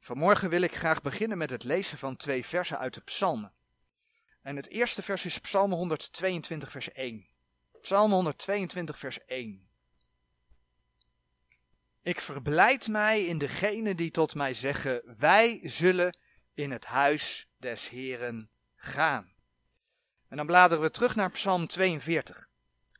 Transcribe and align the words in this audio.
Vanmorgen 0.00 0.50
wil 0.50 0.62
ik 0.62 0.74
graag 0.74 1.02
beginnen 1.02 1.38
met 1.38 1.50
het 1.50 1.64
lezen 1.64 1.98
van 1.98 2.16
twee 2.16 2.46
versen 2.46 2.78
uit 2.78 2.94
de 2.94 3.00
Psalmen. 3.00 3.52
En 4.42 4.56
het 4.56 4.68
eerste 4.68 5.02
vers 5.02 5.24
is 5.24 5.38
Psalm 5.38 5.72
122, 5.72 6.70
vers 6.70 6.92
1. 6.92 7.26
Psalm 7.80 8.12
122, 8.12 8.98
vers 8.98 9.24
1. 9.24 9.68
Ik 12.02 12.20
verblijd 12.20 12.88
mij 12.88 13.24
in 13.24 13.38
degenen 13.38 13.96
die 13.96 14.10
tot 14.10 14.34
mij 14.34 14.54
zeggen: 14.54 15.02
Wij 15.18 15.60
zullen 15.64 16.18
in 16.54 16.70
het 16.70 16.84
huis 16.84 17.48
des 17.56 17.88
Heren 17.88 18.50
gaan. 18.76 19.32
En 20.28 20.36
dan 20.36 20.46
bladeren 20.46 20.82
we 20.82 20.90
terug 20.90 21.14
naar 21.14 21.30
Psalm 21.30 21.66
42. 21.66 22.48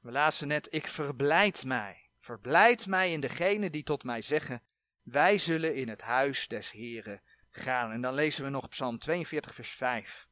We 0.00 0.10
lazen 0.10 0.48
net: 0.48 0.66
Ik 0.70 0.88
verblijd 0.88 1.64
mij. 1.64 2.10
Verblijd 2.18 2.86
mij 2.86 3.12
in 3.12 3.20
degenen 3.20 3.72
die 3.72 3.82
tot 3.82 4.04
mij 4.04 4.22
zeggen: 4.22 4.62
Wij 5.02 5.38
zullen 5.38 5.74
in 5.74 5.88
het 5.88 6.02
huis 6.02 6.48
des 6.48 6.70
Heren 6.70 7.22
gaan. 7.50 7.92
En 7.92 8.00
dan 8.00 8.14
lezen 8.14 8.44
we 8.44 8.50
nog 8.50 8.68
Psalm 8.68 8.98
42, 8.98 9.54
vers 9.54 9.70
5. 9.70 10.28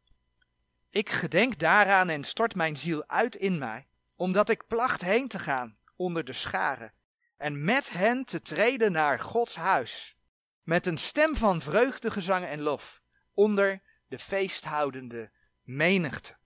Ik 0.90 1.10
gedenk 1.10 1.58
daaraan 1.58 2.08
en 2.08 2.24
stort 2.24 2.54
mijn 2.54 2.76
ziel 2.76 3.08
uit 3.08 3.36
in 3.36 3.58
mij, 3.58 3.88
omdat 4.16 4.48
ik 4.48 4.66
placht 4.66 5.00
heen 5.00 5.28
te 5.28 5.38
gaan 5.38 5.78
onder 5.96 6.24
de 6.24 6.32
scharen 6.32 6.92
en 7.36 7.64
met 7.64 7.90
hen 7.90 8.24
te 8.24 8.42
treden 8.42 8.92
naar 8.92 9.20
Gods 9.20 9.56
huis, 9.56 10.16
met 10.62 10.86
een 10.86 10.98
stem 10.98 11.36
van 11.36 11.60
vreugdegezang 11.60 12.46
en 12.46 12.60
lof, 12.60 13.02
onder 13.34 13.82
de 14.06 14.18
feesthoudende 14.18 15.30
menigte. 15.62 16.36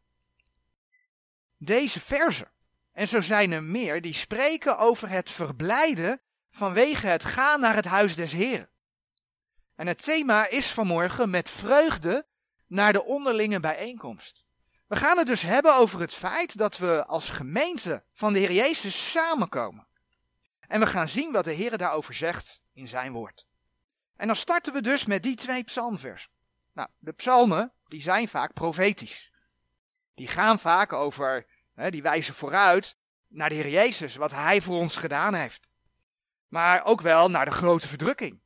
Deze 1.56 2.00
verzen, 2.00 2.50
en 2.92 3.08
zo 3.08 3.20
zijn 3.20 3.52
er 3.52 3.62
meer, 3.62 4.00
die 4.00 4.14
spreken 4.14 4.78
over 4.78 5.08
het 5.08 5.30
verblijden 5.30 6.20
vanwege 6.52 7.06
het 7.06 7.24
gaan 7.24 7.60
naar 7.60 7.74
het 7.74 7.84
huis 7.84 8.16
des 8.16 8.32
Heren. 8.32 8.68
En 9.74 9.86
het 9.86 10.02
thema 10.02 10.48
is 10.48 10.70
vanmorgen 10.70 11.30
met 11.30 11.50
vreugde 11.50 12.26
naar 12.66 12.92
de 12.92 13.04
onderlinge 13.04 13.60
bijeenkomst. 13.60 14.44
We 14.86 14.96
gaan 14.96 15.18
het 15.18 15.26
dus 15.26 15.42
hebben 15.42 15.76
over 15.76 16.00
het 16.00 16.14
feit 16.14 16.56
dat 16.56 16.78
we 16.78 17.04
als 17.06 17.30
gemeente 17.30 18.04
van 18.12 18.32
de 18.32 18.38
Heer 18.38 18.52
Jezus 18.52 19.10
samenkomen. 19.10 19.86
En 20.68 20.80
we 20.80 20.86
gaan 20.86 21.08
zien 21.08 21.32
wat 21.32 21.44
de 21.44 21.52
Heer 21.52 21.78
daarover 21.78 22.14
zegt 22.14 22.60
in 22.72 22.88
zijn 22.88 23.12
woord. 23.12 23.46
En 24.16 24.26
dan 24.26 24.36
starten 24.36 24.72
we 24.72 24.80
dus 24.80 25.04
met 25.04 25.22
die 25.22 25.36
twee 25.36 25.64
psalmversen. 25.64 26.30
Nou, 26.72 26.88
de 26.98 27.12
psalmen, 27.12 27.72
die 27.88 28.02
zijn 28.02 28.28
vaak 28.28 28.52
profetisch. 28.52 29.32
Die 30.14 30.28
gaan 30.28 30.58
vaak 30.58 30.92
over, 30.92 31.46
hè, 31.74 31.90
die 31.90 32.02
wijzen 32.02 32.34
vooruit 32.34 32.96
naar 33.28 33.48
de 33.48 33.54
Heer 33.54 33.68
Jezus, 33.68 34.16
wat 34.16 34.30
Hij 34.30 34.60
voor 34.60 34.78
ons 34.78 34.96
gedaan 34.96 35.34
heeft. 35.34 35.68
Maar 36.52 36.84
ook 36.84 37.00
wel 37.00 37.30
naar 37.30 37.44
de 37.44 37.50
grote 37.50 37.88
verdrukking. 37.88 38.40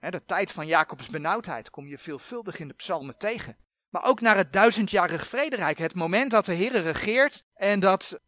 De 0.00 0.24
tijd 0.24 0.52
van 0.52 0.66
Jacobs 0.66 1.08
benauwdheid 1.08 1.70
kom 1.70 1.86
je 1.86 1.98
veelvuldig 1.98 2.58
in 2.58 2.68
de 2.68 2.74
psalmen 2.74 3.18
tegen. 3.18 3.56
Maar 3.88 4.04
ook 4.04 4.20
naar 4.20 4.36
het 4.36 4.52
duizendjarig 4.52 5.26
vrederijk, 5.26 5.78
het 5.78 5.94
moment 5.94 6.30
dat 6.30 6.44
de 6.44 6.52
Heer 6.52 6.82
regeert 6.82 7.44
en 7.54 7.80
dat 7.80 8.20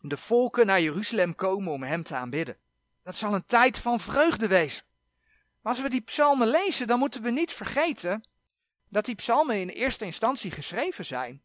de 0.00 0.16
volken 0.16 0.66
naar 0.66 0.80
Jeruzalem 0.80 1.34
komen 1.34 1.72
om 1.72 1.82
hem 1.82 2.02
te 2.02 2.14
aanbidden. 2.14 2.56
Dat 3.02 3.14
zal 3.14 3.34
een 3.34 3.46
tijd 3.46 3.78
van 3.78 4.00
vreugde 4.00 4.46
wezen. 4.46 4.84
Maar 5.60 5.72
als 5.72 5.82
we 5.82 5.88
die 5.88 6.00
psalmen 6.00 6.48
lezen, 6.48 6.86
dan 6.86 6.98
moeten 6.98 7.22
we 7.22 7.30
niet 7.30 7.52
vergeten 7.52 8.28
dat 8.88 9.04
die 9.04 9.14
psalmen 9.14 9.60
in 9.60 9.68
eerste 9.68 10.04
instantie 10.04 10.50
geschreven 10.50 11.04
zijn 11.04 11.42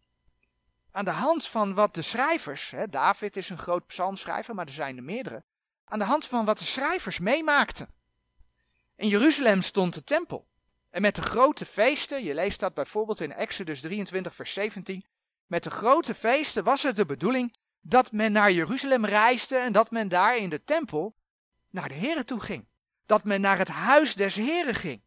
aan 0.91 1.05
de 1.05 1.11
hand 1.11 1.47
van 1.47 1.73
wat 1.73 1.93
de 1.93 2.01
schrijvers, 2.01 2.73
David 2.89 3.37
is 3.37 3.49
een 3.49 3.59
groot 3.59 3.87
psalmschrijver, 3.87 4.55
maar 4.55 4.65
er 4.65 4.73
zijn 4.73 4.97
er 4.97 5.03
meerdere, 5.03 5.43
aan 5.89 5.99
de 5.99 6.05
hand 6.05 6.25
van 6.25 6.45
wat 6.45 6.57
de 6.57 6.65
schrijvers 6.65 7.19
meemaakten. 7.19 7.89
In 8.95 9.07
Jeruzalem 9.07 9.61
stond 9.61 9.93
de 9.93 10.03
tempel. 10.03 10.47
En 10.89 11.01
met 11.01 11.15
de 11.15 11.21
grote 11.21 11.65
feesten, 11.65 12.23
je 12.23 12.33
leest 12.33 12.59
dat 12.59 12.73
bijvoorbeeld 12.73 13.21
in 13.21 13.33
Exodus 13.33 13.81
23, 13.81 14.35
vers 14.35 14.53
17, 14.53 15.05
met 15.45 15.63
de 15.63 15.69
grote 15.69 16.15
feesten 16.15 16.63
was 16.63 16.83
het 16.83 16.95
de 16.95 17.05
bedoeling 17.05 17.55
dat 17.81 18.11
men 18.11 18.31
naar 18.31 18.51
Jeruzalem 18.51 19.05
reisde 19.05 19.57
en 19.57 19.71
dat 19.71 19.91
men 19.91 20.07
daar 20.07 20.37
in 20.37 20.49
de 20.49 20.63
tempel 20.63 21.15
naar 21.69 21.87
de 21.87 21.93
Here 21.93 22.25
toe 22.25 22.39
ging. 22.39 22.67
Dat 23.05 23.23
men 23.23 23.41
naar 23.41 23.57
het 23.57 23.67
huis 23.67 24.15
des 24.15 24.35
Heren 24.35 24.75
ging. 24.75 25.01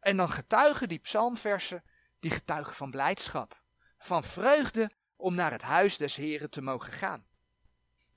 En 0.00 0.16
dan 0.16 0.30
getuigen 0.30 0.88
die 0.88 0.98
psalmversen, 0.98 1.84
die 2.20 2.30
getuigen 2.30 2.74
van 2.74 2.90
blijdschap, 2.90 3.62
van 3.98 4.24
vreugde 4.24 4.90
om 5.16 5.34
naar 5.34 5.50
het 5.50 5.62
huis 5.62 5.96
des 5.96 6.16
Heren 6.16 6.50
te 6.50 6.62
mogen 6.62 6.92
gaan. 6.92 7.26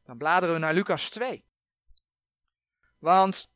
Dan 0.04 0.18
bladeren 0.18 0.56
we 0.56 0.62
naar 0.62 0.74
Lucas 0.74 1.10
2. 1.10 1.46
Want 3.04 3.50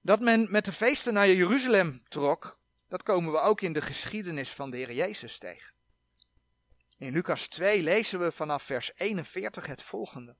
dat 0.00 0.20
men 0.20 0.50
met 0.50 0.64
de 0.64 0.72
feesten 0.72 1.14
naar 1.14 1.28
Jeruzalem 1.28 2.02
trok, 2.08 2.58
dat 2.88 3.02
komen 3.02 3.32
we 3.32 3.38
ook 3.38 3.60
in 3.60 3.72
de 3.72 3.82
geschiedenis 3.82 4.52
van 4.52 4.70
de 4.70 4.76
Heer 4.76 4.92
Jezus 4.92 5.38
tegen. 5.38 5.74
In 6.98 7.12
Lucas 7.12 7.46
2 7.46 7.82
lezen 7.82 8.20
we 8.20 8.32
vanaf 8.32 8.62
vers 8.62 8.90
41 8.94 9.66
het 9.66 9.82
volgende. 9.82 10.36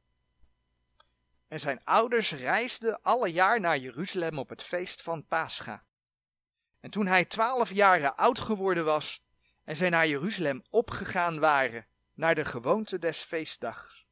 En 1.49 1.61
zijn 1.61 1.81
ouders 1.85 2.33
reisden 2.33 3.03
alle 3.03 3.29
jaar 3.33 3.61
naar 3.61 3.79
Jeruzalem 3.79 4.39
op 4.39 4.49
het 4.49 4.63
feest 4.63 5.03
van 5.03 5.27
Pascha. 5.27 5.85
En 6.81 6.91
toen 6.91 7.07
hij 7.07 7.25
twaalf 7.25 7.73
jaren 7.73 8.17
oud 8.17 8.39
geworden 8.39 8.85
was 8.85 9.25
en 9.65 9.77
zij 9.77 9.91
naar 9.91 10.09
Jeruzalem 10.09 10.63
opgegaan 10.71 11.39
waren, 11.39 11.87
naar 12.15 12.35
de 12.35 12.45
gewoonte 12.45 12.99
des 12.99 13.19
feestdags, 13.19 14.07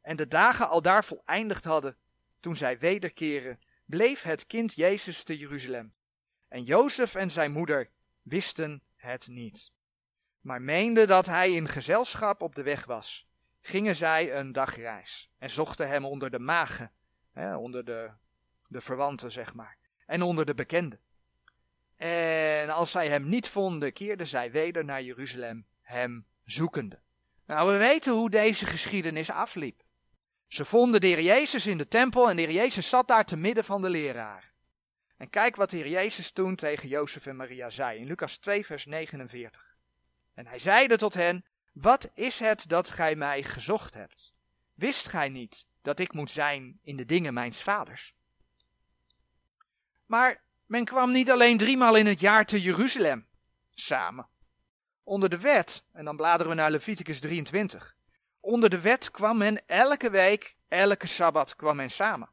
en 0.00 0.16
de 0.16 0.28
dagen 0.28 0.68
al 0.68 0.82
daar 0.82 1.04
voleindigd 1.04 1.64
hadden, 1.64 1.96
toen 2.42 2.56
zij 2.56 2.78
wederkeren, 2.78 3.60
bleef 3.84 4.22
het 4.22 4.46
kind 4.46 4.74
Jezus 4.74 5.22
te 5.22 5.38
Jeruzalem. 5.38 5.94
En 6.48 6.62
Jozef 6.62 7.14
en 7.14 7.30
zijn 7.30 7.52
moeder 7.52 7.90
wisten 8.22 8.82
het 8.96 9.28
niet 9.28 9.72
maar 10.42 10.62
meende 10.62 11.06
dat 11.06 11.26
hij 11.26 11.52
in 11.52 11.68
gezelschap 11.68 12.42
op 12.42 12.54
de 12.54 12.62
weg 12.62 12.84
was, 12.84 13.28
gingen 13.60 13.96
zij 13.96 14.34
een 14.34 14.52
dagreis 14.52 15.30
en 15.38 15.50
zochten 15.50 15.88
hem 15.88 16.04
onder 16.04 16.30
de 16.30 16.38
magen, 16.38 16.92
hè, 17.32 17.56
onder 17.56 17.84
de, 17.84 18.10
de 18.68 18.80
verwanten 18.80 19.32
zeg 19.32 19.54
maar, 19.54 19.76
en 20.06 20.22
onder 20.22 20.46
de 20.46 20.54
bekenden. 20.54 21.00
En 21.96 22.70
als 22.70 22.90
zij 22.90 23.08
hem 23.08 23.28
niet 23.28 23.48
vonden, 23.48 23.92
keerden 23.92 24.26
zij 24.26 24.50
weder 24.50 24.84
naar 24.84 25.02
Jeruzalem, 25.02 25.66
hem 25.80 26.26
zoekende. 26.44 27.00
Nou, 27.46 27.72
we 27.72 27.78
weten 27.78 28.12
hoe 28.12 28.30
deze 28.30 28.66
geschiedenis 28.66 29.30
afliep. 29.30 29.81
Ze 30.52 30.64
vonden 30.64 31.00
de 31.00 31.22
Jezus 31.22 31.66
in 31.66 31.78
de 31.78 31.88
tempel 31.88 32.30
en 32.30 32.36
de 32.36 32.42
Heer 32.42 32.52
Jezus 32.52 32.88
zat 32.88 33.08
daar 33.08 33.24
te 33.24 33.36
midden 33.36 33.64
van 33.64 33.82
de 33.82 33.88
leraar. 33.88 34.52
En 35.16 35.30
kijk 35.30 35.56
wat 35.56 35.70
de 35.70 35.76
Heer 35.76 35.88
Jezus 35.88 36.30
toen 36.30 36.56
tegen 36.56 36.88
Jozef 36.88 37.26
en 37.26 37.36
Maria 37.36 37.70
zei 37.70 37.98
in 37.98 38.06
Lucas 38.06 38.36
2, 38.36 38.66
vers 38.66 38.86
49. 38.86 39.76
En 40.34 40.46
hij 40.46 40.58
zeide 40.58 40.96
tot 40.96 41.14
hen, 41.14 41.44
wat 41.72 42.10
is 42.14 42.38
het 42.38 42.68
dat 42.68 42.90
gij 42.90 43.16
mij 43.16 43.42
gezocht 43.42 43.94
hebt? 43.94 44.32
Wist 44.74 45.08
gij 45.08 45.28
niet 45.28 45.66
dat 45.82 45.98
ik 45.98 46.12
moet 46.12 46.30
zijn 46.30 46.78
in 46.82 46.96
de 46.96 47.04
dingen 47.04 47.34
mijns 47.34 47.62
vaders? 47.62 48.14
Maar 50.06 50.42
men 50.66 50.84
kwam 50.84 51.10
niet 51.10 51.30
alleen 51.30 51.56
driemaal 51.56 51.96
in 51.96 52.06
het 52.06 52.20
jaar 52.20 52.46
te 52.46 52.60
Jeruzalem 52.60 53.26
samen. 53.70 54.28
Onder 55.02 55.28
de 55.28 55.38
wet, 55.38 55.84
en 55.92 56.04
dan 56.04 56.16
bladeren 56.16 56.52
we 56.52 56.58
naar 56.58 56.70
Leviticus 56.70 57.20
23. 57.20 57.96
Onder 58.42 58.70
de 58.70 58.80
wet 58.80 59.10
kwam 59.10 59.36
men 59.38 59.66
elke 59.66 60.10
week, 60.10 60.56
elke 60.68 61.06
sabbat 61.06 61.56
kwam 61.56 61.76
men 61.76 61.90
samen. 61.90 62.30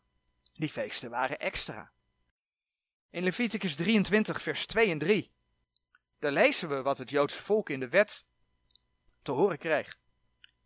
Die 0.53 0.69
feesten 0.69 1.09
waren 1.09 1.39
extra. 1.39 1.91
In 3.09 3.23
Leviticus 3.23 3.75
23, 3.75 4.41
vers 4.41 4.65
2 4.65 4.89
en 4.89 4.97
3 4.97 5.31
daar 6.19 6.31
lezen 6.31 6.69
we 6.69 6.81
wat 6.81 6.97
het 6.97 7.09
Joodse 7.09 7.43
volk 7.43 7.69
in 7.69 7.79
de 7.79 7.89
wet 7.89 8.23
te 9.21 9.31
horen 9.31 9.57
kreeg. 9.57 9.97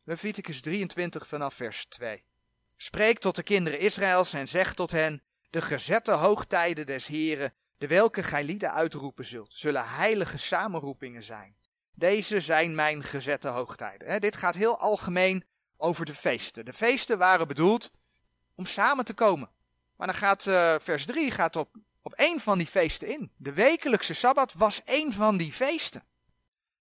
Leviticus 0.04 0.62
23 0.62 1.28
vanaf 1.28 1.54
vers 1.54 1.86
2. 1.86 2.24
Spreek 2.78 3.20
tot 3.20 3.36
de 3.36 3.44
kinderen 3.44 3.80
Israëls 3.80 4.34
en 4.34 4.48
zeg 4.48 4.74
tot 4.74 4.92
hen, 4.92 5.24
de 5.50 5.62
gezette 5.62 6.12
hoogtijden 6.12 6.86
des 6.86 7.08
Heren, 7.08 7.54
de 7.78 7.88
welke 7.88 8.24
gij 8.24 8.44
lieden 8.44 8.74
uitroepen 8.74 9.26
zult, 9.26 9.54
zullen 9.54 9.90
heilige 9.90 10.38
samenroepingen 10.38 11.24
zijn. 11.24 11.56
Deze 11.94 12.42
zijn 12.42 12.76
mijn 12.76 13.04
gezette 13.04 13.48
hoogtijden. 13.48 14.22
dit 14.22 14.36
gaat 14.36 14.56
heel 14.56 14.80
algemeen 14.80 15.44
over 15.78 16.06
de 16.06 16.16
feesten. 16.16 16.66
De 16.66 16.74
feesten 16.74 17.18
waren 17.18 17.48
bedoeld 17.48 17.92
om 18.56 18.66
samen 18.66 19.06
te 19.06 19.14
komen. 19.14 19.50
Maar 19.96 20.08
dan 20.08 20.16
gaat 20.16 20.46
uh, 20.46 20.76
vers 20.80 21.06
3 21.06 21.32
gaat 21.32 21.56
op 21.56 21.70
op 22.04 22.14
één 22.14 22.40
van 22.40 22.58
die 22.58 22.68
feesten 22.68 23.08
in. 23.08 23.32
De 23.38 23.54
wekelijkse 23.54 24.14
sabbat 24.14 24.54
was 24.54 24.84
één 24.84 25.14
van 25.14 25.38
die 25.38 25.54
feesten. 25.54 26.04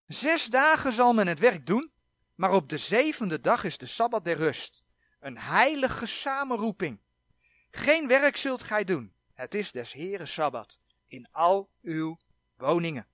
Zes 0.07 0.47
dagen 0.47 0.93
zal 0.93 1.13
men 1.13 1.27
het 1.27 1.39
werk 1.39 1.67
doen, 1.67 1.93
maar 2.35 2.53
op 2.53 2.69
de 2.69 2.79
zevende 2.79 3.41
dag 3.41 3.65
is 3.65 3.79
de 3.79 3.87
sabbat 3.87 4.25
der 4.25 4.37
rust. 4.37 4.83
Een 5.21 5.39
heilige 5.39 6.07
samenroeping. 6.07 7.01
Geen 7.71 8.09
werk 8.09 8.37
zult 8.37 8.63
gij 8.63 8.85
doen. 8.85 9.15
Het 9.35 9.55
is 9.55 9.73
des 9.73 9.93
Heren 9.93 10.29
sabbat 10.29 10.81
in 11.07 11.29
al 11.31 11.71
uw 11.83 12.17
woningen. 12.57 13.07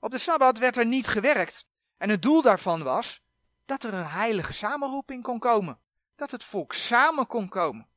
Op 0.00 0.10
de 0.10 0.18
sabbat 0.18 0.58
werd 0.58 0.76
er 0.76 0.86
niet 0.86 1.06
gewerkt. 1.06 1.66
En 1.96 2.08
het 2.08 2.22
doel 2.22 2.42
daarvan 2.42 2.82
was 2.82 3.22
dat 3.64 3.84
er 3.84 3.94
een 3.94 4.06
heilige 4.06 4.52
samenroeping 4.52 5.22
kon 5.22 5.38
komen. 5.38 5.78
Dat 6.16 6.30
het 6.30 6.44
volk 6.44 6.72
samen 6.72 7.26
kon 7.26 7.48
komen. 7.48 7.88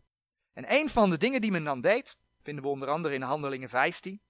En 0.53 0.73
een 0.73 0.89
van 0.89 1.09
de 1.09 1.17
dingen 1.17 1.41
die 1.41 1.51
men 1.51 1.63
dan 1.63 1.81
deed, 1.81 2.17
vinden 2.41 2.63
we 2.63 2.69
onder 2.69 2.89
andere 2.89 3.13
in 3.13 3.21
Handelingen 3.21 3.69
15. 3.69 4.21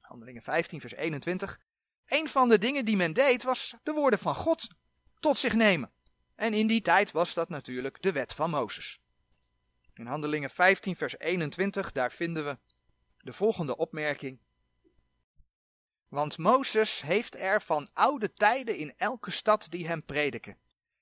Handelingen 0.00 0.42
15, 0.42 0.80
vers 0.80 0.94
21. 0.94 1.60
Een 2.06 2.28
van 2.28 2.48
de 2.48 2.58
dingen 2.58 2.84
die 2.84 2.96
men 2.96 3.12
deed 3.12 3.42
was 3.42 3.74
de 3.82 3.92
woorden 3.92 4.18
van 4.18 4.34
God 4.34 4.68
tot 5.20 5.38
zich 5.38 5.54
nemen. 5.54 5.92
En 6.34 6.54
in 6.54 6.66
die 6.66 6.82
tijd 6.82 7.12
was 7.12 7.34
dat 7.34 7.48
natuurlijk 7.48 8.02
de 8.02 8.12
wet 8.12 8.32
van 8.32 8.50
Mozes. 8.50 9.00
In 9.94 10.06
Handelingen 10.06 10.50
15, 10.50 10.96
vers 10.96 11.18
21, 11.18 11.92
daar 11.92 12.12
vinden 12.12 12.44
we 12.44 12.58
de 13.18 13.32
volgende 13.32 13.76
opmerking. 13.76 14.40
Want 16.14 16.38
Mozes 16.38 17.00
heeft 17.00 17.36
er 17.36 17.62
van 17.62 17.88
oude 17.92 18.32
tijden 18.32 18.76
in 18.76 18.94
elke 18.96 19.30
stad 19.30 19.66
die 19.70 19.86
hem 19.86 20.04
prediken. 20.04 20.58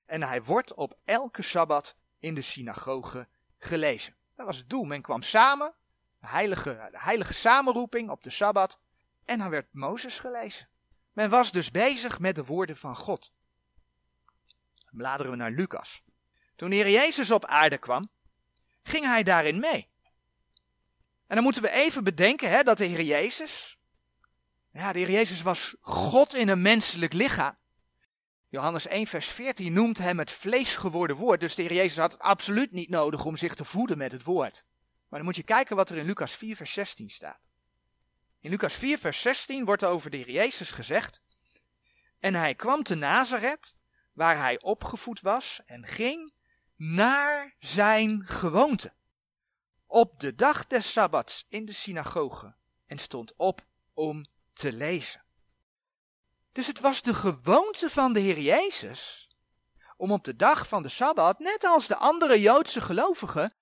En 0.06 0.22
hij 0.22 0.42
wordt 0.42 0.74
op 0.74 0.98
elke 1.04 1.42
sabbat 1.42 1.96
in 2.18 2.34
de 2.34 2.40
synagoge 2.40 3.28
gelezen. 3.58 4.16
Dat 4.36 4.46
was 4.46 4.56
het 4.56 4.70
doel. 4.70 4.84
Men 4.84 5.02
kwam 5.02 5.22
samen, 5.22 5.74
de 6.20 6.28
heilige, 6.28 6.88
de 6.90 7.00
heilige 7.00 7.32
samenroeping 7.32 8.10
op 8.10 8.22
de 8.22 8.30
sabbat, 8.30 8.80
en 9.24 9.38
dan 9.38 9.50
werd 9.50 9.66
Mozes 9.72 10.18
gelezen. 10.18 10.68
Men 11.12 11.30
was 11.30 11.52
dus 11.52 11.70
bezig 11.70 12.18
met 12.18 12.34
de 12.34 12.44
woorden 12.44 12.76
van 12.76 12.96
God. 12.96 13.32
Bladeren 14.90 15.32
we 15.32 15.38
naar 15.38 15.50
Lucas. 15.50 16.02
Toen 16.56 16.70
de 16.70 16.76
Heer 16.76 16.90
Jezus 16.90 17.30
op 17.30 17.44
aarde 17.44 17.78
kwam, 17.78 18.10
ging 18.82 19.04
hij 19.04 19.22
daarin 19.22 19.60
mee. 19.60 19.88
En 21.26 21.34
dan 21.34 21.42
moeten 21.42 21.62
we 21.62 21.70
even 21.70 22.04
bedenken 22.04 22.50
hè, 22.50 22.62
dat 22.62 22.78
de 22.78 22.84
Heer 22.84 23.02
Jezus, 23.02 23.80
ja, 24.72 24.92
de 24.92 24.98
Heer 24.98 25.10
Jezus 25.10 25.42
was 25.42 25.76
God 25.80 26.34
in 26.34 26.48
een 26.48 26.62
menselijk 26.62 27.12
lichaam. 27.12 27.56
Johannes 28.48 28.86
1, 28.86 29.06
vers 29.06 29.26
14 29.26 29.72
noemt 29.72 29.98
hem 29.98 30.18
het 30.18 30.30
vlees 30.30 30.76
geworden 30.76 31.16
woord. 31.16 31.40
Dus 31.40 31.54
de 31.54 31.62
Heer 31.62 31.74
Jezus 31.74 31.96
had 31.96 32.12
het 32.12 32.20
absoluut 32.20 32.72
niet 32.72 32.88
nodig 32.88 33.24
om 33.24 33.36
zich 33.36 33.54
te 33.54 33.64
voeden 33.64 33.98
met 33.98 34.12
het 34.12 34.22
woord. 34.22 34.64
Maar 35.08 35.18
dan 35.18 35.24
moet 35.24 35.36
je 35.36 35.42
kijken 35.42 35.76
wat 35.76 35.90
er 35.90 35.96
in 35.96 36.06
Lucas 36.06 36.34
4, 36.34 36.56
vers 36.56 36.72
16 36.72 37.10
staat. 37.10 37.40
In 38.40 38.50
Lucas 38.50 38.74
4, 38.74 38.98
vers 38.98 39.22
16 39.22 39.64
wordt 39.64 39.84
over 39.84 40.10
de 40.10 40.16
Heer 40.16 40.30
Jezus 40.30 40.70
gezegd. 40.70 41.22
En 42.18 42.34
hij 42.34 42.54
kwam 42.54 42.82
te 42.82 42.94
Nazareth, 42.94 43.76
waar 44.12 44.36
hij 44.36 44.60
opgevoed 44.60 45.20
was, 45.20 45.60
en 45.66 45.86
ging 45.86 46.32
naar 46.76 47.56
zijn 47.58 48.26
gewoonte. 48.26 48.92
Op 49.86 50.20
de 50.20 50.34
dag 50.34 50.66
des 50.66 50.92
Sabbats 50.92 51.44
in 51.48 51.64
de 51.64 51.72
synagoge 51.72 52.54
en 52.86 52.98
stond 52.98 53.36
op 53.36 53.66
om 53.92 54.26
te 54.52 54.72
lezen. 54.72 55.22
Dus 56.52 56.66
het 56.66 56.80
was 56.80 57.02
de 57.02 57.14
gewoonte 57.14 57.90
van 57.90 58.12
de 58.12 58.20
Heer 58.20 58.38
Jezus 58.38 59.28
om 59.96 60.12
op 60.12 60.24
de 60.24 60.36
dag 60.36 60.68
van 60.68 60.82
de 60.82 60.88
Sabbat, 60.88 61.38
net 61.38 61.64
als 61.64 61.86
de 61.86 61.96
andere 61.96 62.40
Joodse 62.40 62.80
gelovigen, 62.80 63.54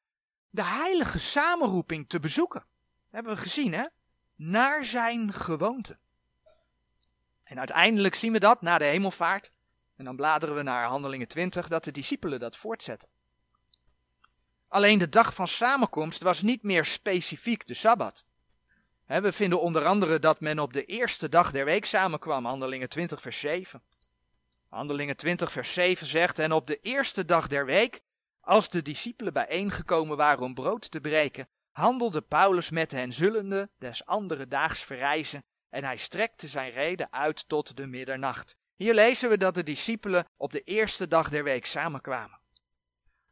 de 0.50 0.64
heilige 0.64 1.18
samenroeping 1.18 2.08
te 2.08 2.20
bezoeken. 2.20 2.60
Dat 2.60 3.10
hebben 3.10 3.34
we 3.34 3.40
gezien, 3.40 3.72
hè? 3.72 3.86
Naar 4.36 4.84
zijn 4.84 5.32
gewoonte. 5.32 5.98
En 7.42 7.58
uiteindelijk 7.58 8.14
zien 8.14 8.32
we 8.32 8.38
dat 8.38 8.62
na 8.62 8.78
de 8.78 8.84
hemelvaart. 8.84 9.52
En 9.96 10.04
dan 10.04 10.16
bladeren 10.16 10.54
we 10.54 10.62
naar 10.62 10.86
Handelingen 10.86 11.28
20, 11.28 11.68
dat 11.68 11.84
de 11.84 11.90
discipelen 11.90 12.40
dat 12.40 12.56
voortzetten. 12.56 13.08
Alleen 14.68 14.98
de 14.98 15.08
dag 15.08 15.34
van 15.34 15.48
samenkomst 15.48 16.22
was 16.22 16.42
niet 16.42 16.62
meer 16.62 16.84
specifiek 16.84 17.66
de 17.66 17.74
Sabbat. 17.74 18.24
We 19.18 19.32
vinden 19.32 19.60
onder 19.60 19.84
andere 19.84 20.18
dat 20.18 20.40
men 20.40 20.58
op 20.58 20.72
de 20.72 20.84
eerste 20.84 21.28
dag 21.28 21.50
der 21.50 21.64
week 21.64 21.84
samenkwam, 21.84 22.44
Handelingen 22.44 22.88
20 22.88 23.20
vers 23.20 23.38
7. 23.40 23.82
Handelingen 24.68 25.16
20 25.16 25.52
vers 25.52 25.72
7 25.72 26.06
zegt, 26.06 26.38
en 26.38 26.52
op 26.52 26.66
de 26.66 26.78
eerste 26.80 27.24
dag 27.24 27.46
der 27.46 27.66
week, 27.66 28.00
als 28.40 28.68
de 28.68 28.82
discipelen 28.82 29.32
bijeengekomen 29.32 30.16
waren 30.16 30.42
om 30.42 30.54
brood 30.54 30.90
te 30.90 31.00
breken, 31.00 31.48
handelde 31.70 32.20
Paulus 32.20 32.70
met 32.70 32.90
hen 32.90 33.12
zullende 33.12 33.70
des 33.78 34.06
andere 34.06 34.48
daags 34.48 34.84
verrijzen, 34.84 35.44
en 35.70 35.84
hij 35.84 35.96
strekte 35.96 36.46
zijn 36.46 36.72
reden 36.72 37.12
uit 37.12 37.48
tot 37.48 37.76
de 37.76 37.86
middernacht. 37.86 38.56
Hier 38.76 38.94
lezen 38.94 39.28
we 39.28 39.36
dat 39.36 39.54
de 39.54 39.62
discipelen 39.62 40.24
op 40.36 40.52
de 40.52 40.60
eerste 40.60 41.08
dag 41.08 41.28
der 41.28 41.44
week 41.44 41.66
samenkwamen. 41.66 42.40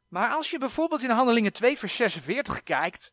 Maar 0.08 0.30
als 0.30 0.50
je 0.50 0.58
bijvoorbeeld 0.58 1.02
in 1.02 1.10
Handelingen 1.10 1.52
2 1.52 1.78
vers 1.78 1.96
46 1.96 2.62
kijkt, 2.62 3.12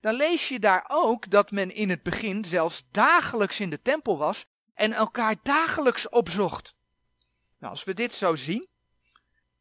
dan 0.00 0.14
lees 0.14 0.48
je 0.48 0.58
daar 0.58 0.84
ook 0.88 1.30
dat 1.30 1.50
men 1.50 1.74
in 1.74 1.90
het 1.90 2.02
begin 2.02 2.44
zelfs 2.44 2.84
dagelijks 2.90 3.60
in 3.60 3.70
de 3.70 3.82
tempel 3.82 4.18
was 4.18 4.46
en 4.74 4.92
elkaar 4.92 5.36
dagelijks 5.42 6.08
opzocht. 6.08 6.74
Nou, 7.58 7.72
als 7.72 7.84
we 7.84 7.94
dit 7.94 8.14
zo 8.14 8.34
zien, 8.34 8.68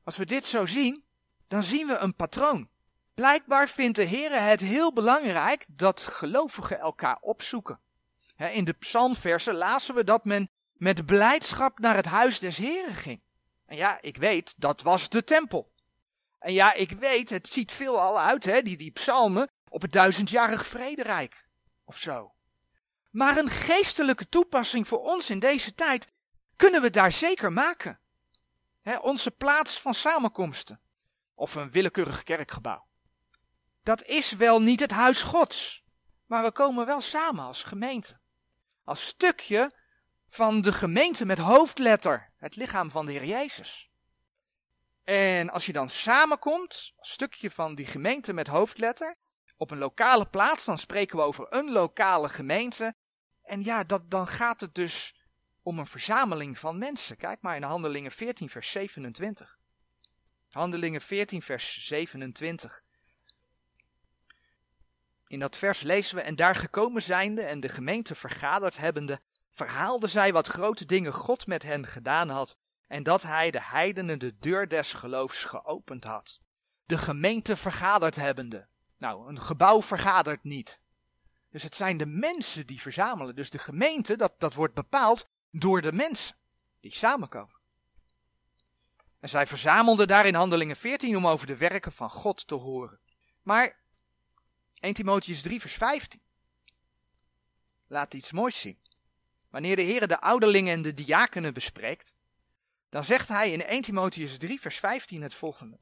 als 0.03 0.17
we 0.17 0.25
dit 0.25 0.45
zo 0.45 0.65
zien, 0.65 1.03
dan 1.47 1.63
zien 1.63 1.87
we 1.87 1.97
een 1.97 2.15
patroon. 2.15 2.69
Blijkbaar 3.13 3.69
vindt 3.69 3.95
de 3.95 4.03
Heer 4.03 4.43
het 4.43 4.61
heel 4.61 4.93
belangrijk 4.93 5.65
dat 5.67 6.01
gelovigen 6.01 6.79
elkaar 6.79 7.17
opzoeken. 7.21 7.79
In 8.37 8.65
de 8.65 8.73
psalmversen 8.73 9.55
lazen 9.55 9.95
we 9.95 10.03
dat 10.03 10.25
men 10.25 10.49
met 10.73 11.05
blijdschap 11.05 11.79
naar 11.79 11.95
het 11.95 12.05
huis 12.05 12.39
des 12.39 12.57
Heren 12.57 12.95
ging. 12.95 13.21
En 13.65 13.77
ja, 13.77 14.01
ik 14.01 14.17
weet, 14.17 14.53
dat 14.57 14.81
was 14.81 15.09
de 15.09 15.23
tempel. 15.23 15.71
En 16.39 16.53
ja, 16.53 16.73
ik 16.73 16.91
weet, 16.91 17.29
het 17.29 17.47
ziet 17.47 17.71
veel 17.71 18.01
al 18.01 18.19
uit, 18.19 18.43
hè, 18.43 18.61
die, 18.61 18.77
die 18.77 18.91
psalmen, 18.91 19.49
op 19.75 19.81
het 19.81 19.91
duizendjarig 19.91 20.67
vrederijk 20.67 21.47
of 21.85 21.97
zo. 21.97 22.35
Maar 23.11 23.37
een 23.37 23.49
geestelijke 23.49 24.29
toepassing 24.29 24.87
voor 24.87 24.99
ons 24.99 25.29
in 25.29 25.39
deze 25.39 25.73
tijd 25.73 26.07
kunnen 26.55 26.81
we 26.81 26.89
daar 26.89 27.11
zeker 27.11 27.53
maken. 27.53 27.99
onze 29.01 29.31
plaats 29.31 29.81
van 29.81 29.93
samenkomsten 29.93 30.81
of 31.33 31.55
een 31.55 31.71
willekeurig 31.71 32.23
kerkgebouw. 32.23 32.87
Dat 33.83 34.03
is 34.03 34.31
wel 34.31 34.61
niet 34.61 34.79
het 34.79 34.91
huis 34.91 35.21
Gods, 35.21 35.83
maar 36.25 36.43
we 36.43 36.51
komen 36.51 36.85
wel 36.85 37.01
samen 37.01 37.45
als 37.45 37.63
gemeente. 37.63 38.19
Als 38.83 39.07
stukje 39.07 39.71
van 40.29 40.61
de 40.61 40.73
gemeente 40.73 41.25
met 41.25 41.37
hoofdletter, 41.37 42.33
het 42.37 42.55
lichaam 42.55 42.91
van 42.91 43.05
de 43.05 43.11
Heer 43.11 43.25
Jezus. 43.25 43.89
En 45.03 45.49
als 45.49 45.65
je 45.65 45.73
dan 45.73 45.89
samenkomt, 45.89 46.93
als 46.97 47.11
stukje 47.11 47.51
van 47.51 47.75
die 47.75 47.85
gemeente 47.85 48.33
met 48.33 48.47
hoofdletter, 48.47 49.17
op 49.57 49.71
een 49.71 49.77
lokale 49.77 50.25
plaats, 50.25 50.65
dan 50.65 50.77
spreken 50.77 51.17
we 51.17 51.23
over 51.23 51.45
een 51.49 51.71
lokale 51.71 52.29
gemeente. 52.29 52.95
En 53.43 53.63
ja, 53.63 53.83
dat, 53.83 54.11
dan 54.11 54.27
gaat 54.27 54.61
het 54.61 54.75
dus 54.75 55.15
om 55.61 55.79
een 55.79 55.87
verzameling 55.87 56.59
van 56.59 56.77
mensen. 56.77 57.17
Kijk 57.17 57.41
maar 57.41 57.55
in 57.55 57.63
Handelingen 57.63 58.11
14, 58.11 58.49
vers 58.49 58.71
27. 58.71 59.57
Handelingen 60.49 61.01
14, 61.01 61.41
vers 61.41 61.87
27. 61.87 62.83
In 65.27 65.39
dat 65.39 65.57
vers 65.57 65.81
lezen 65.81 66.15
we, 66.15 66.21
en 66.21 66.35
daar 66.35 66.55
gekomen 66.55 67.01
zijnde 67.01 67.41
en 67.41 67.59
de 67.59 67.69
gemeente 67.69 68.15
vergaderd 68.15 68.77
hebbende, 68.77 69.21
verhaalde 69.51 70.07
zij 70.07 70.33
wat 70.33 70.47
grote 70.47 70.85
dingen 70.85 71.13
God 71.13 71.47
met 71.47 71.63
hen 71.63 71.87
gedaan 71.87 72.29
had, 72.29 72.57
en 72.87 73.03
dat 73.03 73.21
hij 73.21 73.51
de 73.51 73.61
heidenen 73.61 74.19
de 74.19 74.37
deur 74.37 74.67
des 74.67 74.93
geloofs 74.93 75.43
geopend 75.43 76.03
had. 76.03 76.41
De 76.85 76.97
gemeente 76.97 77.57
vergaderd 77.57 78.15
hebbende. 78.15 78.67
Nou, 78.97 79.29
een 79.29 79.41
gebouw 79.41 79.81
vergadert 79.81 80.43
niet. 80.43 80.79
Dus 81.49 81.63
het 81.63 81.75
zijn 81.75 81.97
de 81.97 82.05
mensen 82.05 82.67
die 82.67 82.81
verzamelen. 82.81 83.35
Dus 83.35 83.49
de 83.49 83.57
gemeente, 83.57 84.15
dat, 84.15 84.39
dat 84.39 84.53
wordt 84.53 84.73
bepaald 84.73 85.27
door 85.51 85.81
de 85.81 85.91
mensen 85.91 86.35
die 86.79 86.93
samenkomen. 86.93 87.55
En 89.19 89.29
zij 89.29 89.47
verzamelden 89.47 90.07
daar 90.07 90.25
in 90.25 90.35
Handelingen 90.35 90.75
14 90.75 91.17
om 91.17 91.27
over 91.27 91.47
de 91.47 91.57
werken 91.57 91.91
van 91.91 92.09
God 92.09 92.47
te 92.47 92.55
horen. 92.55 92.99
Maar 93.41 93.79
1 94.79 94.93
Timotheus 94.93 95.41
3 95.41 95.59
vers 95.59 95.73
15 95.73 96.21
laat 97.87 98.13
iets 98.13 98.31
moois 98.31 98.59
zien. 98.59 98.79
Wanneer 99.49 99.75
de 99.75 99.81
Heer 99.81 100.07
de 100.07 100.21
ouderlingen 100.21 100.73
en 100.73 100.81
de 100.81 100.93
diakenen 100.93 101.53
bespreekt, 101.53 102.13
dan 102.89 103.03
zegt 103.03 103.27
hij 103.27 103.51
in 103.51 103.63
1 103.63 103.81
Timotheus 103.81 104.37
3 104.37 104.59
vers 104.59 104.79
15 104.79 105.21
het 105.21 105.33
volgende. 105.33 105.79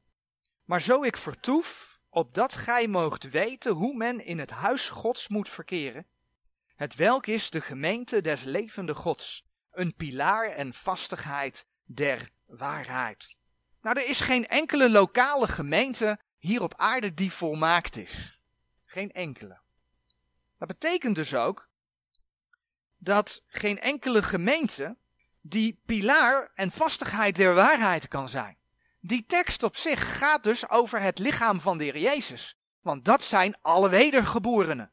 Maar 0.64 0.80
zo 0.80 1.02
ik 1.02 1.16
vertoef 1.16 1.93
opdat 2.14 2.54
gij 2.54 2.88
moogt 2.88 3.30
weten 3.30 3.72
hoe 3.72 3.96
men 3.96 4.24
in 4.24 4.38
het 4.38 4.50
huis 4.50 4.88
Gods 4.88 5.28
moet 5.28 5.48
verkeren, 5.48 6.06
het 6.74 6.94
welk 6.94 7.26
is 7.26 7.50
de 7.50 7.60
gemeente 7.60 8.20
des 8.20 8.42
levende 8.42 8.94
Gods, 8.94 9.44
een 9.70 9.94
pilaar 9.94 10.50
en 10.50 10.72
vastigheid 10.72 11.66
der 11.84 12.30
waarheid. 12.46 13.38
Nou, 13.82 14.00
er 14.00 14.08
is 14.08 14.20
geen 14.20 14.46
enkele 14.46 14.90
lokale 14.90 15.48
gemeente 15.48 16.18
hier 16.38 16.62
op 16.62 16.74
aarde 16.76 17.14
die 17.14 17.32
volmaakt 17.32 17.96
is. 17.96 18.40
Geen 18.82 19.12
enkele. 19.12 19.60
Dat 20.58 20.68
betekent 20.68 21.14
dus 21.14 21.34
ook 21.34 21.68
dat 22.98 23.42
geen 23.46 23.80
enkele 23.80 24.22
gemeente 24.22 24.96
die 25.40 25.80
pilaar 25.84 26.50
en 26.54 26.70
vastigheid 26.70 27.36
der 27.36 27.54
waarheid 27.54 28.08
kan 28.08 28.28
zijn. 28.28 28.58
Die 29.06 29.24
tekst 29.26 29.62
op 29.62 29.76
zich 29.76 30.18
gaat 30.18 30.42
dus 30.42 30.68
over 30.68 31.00
het 31.00 31.18
lichaam 31.18 31.60
van 31.60 31.78
de 31.78 31.84
Heer 31.84 31.98
Jezus. 31.98 32.56
Want 32.80 33.04
dat 33.04 33.24
zijn 33.24 33.56
alle 33.62 33.88
wedergeborenen. 33.88 34.92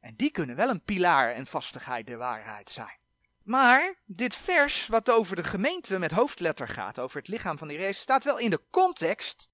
En 0.00 0.14
die 0.16 0.30
kunnen 0.30 0.56
wel 0.56 0.68
een 0.68 0.82
pilaar 0.82 1.32
en 1.32 1.46
vastigheid 1.46 2.06
der 2.06 2.18
waarheid 2.18 2.70
zijn. 2.70 2.98
Maar 3.42 3.94
dit 4.06 4.36
vers, 4.36 4.86
wat 4.86 5.10
over 5.10 5.36
de 5.36 5.44
gemeente 5.44 5.98
met 5.98 6.10
hoofdletter 6.10 6.68
gaat, 6.68 6.98
over 6.98 7.18
het 7.18 7.28
lichaam 7.28 7.58
van 7.58 7.68
de 7.68 7.74
Heer 7.74 7.82
Jezus, 7.82 8.00
staat 8.00 8.24
wel 8.24 8.38
in 8.38 8.50
de 8.50 8.62
context 8.70 9.50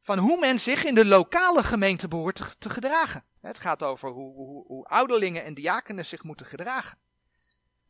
van 0.00 0.18
hoe 0.18 0.38
men 0.38 0.58
zich 0.58 0.84
in 0.84 0.94
de 0.94 1.04
lokale 1.04 1.62
gemeente 1.62 2.08
behoort 2.08 2.56
te 2.58 2.68
gedragen. 2.68 3.24
Het 3.40 3.58
gaat 3.58 3.82
over 3.82 4.10
hoe, 4.10 4.34
hoe, 4.34 4.66
hoe 4.66 4.84
ouderlingen 4.84 5.44
en 5.44 5.54
diakenen 5.54 6.04
zich 6.04 6.22
moeten 6.22 6.46
gedragen. 6.46 6.98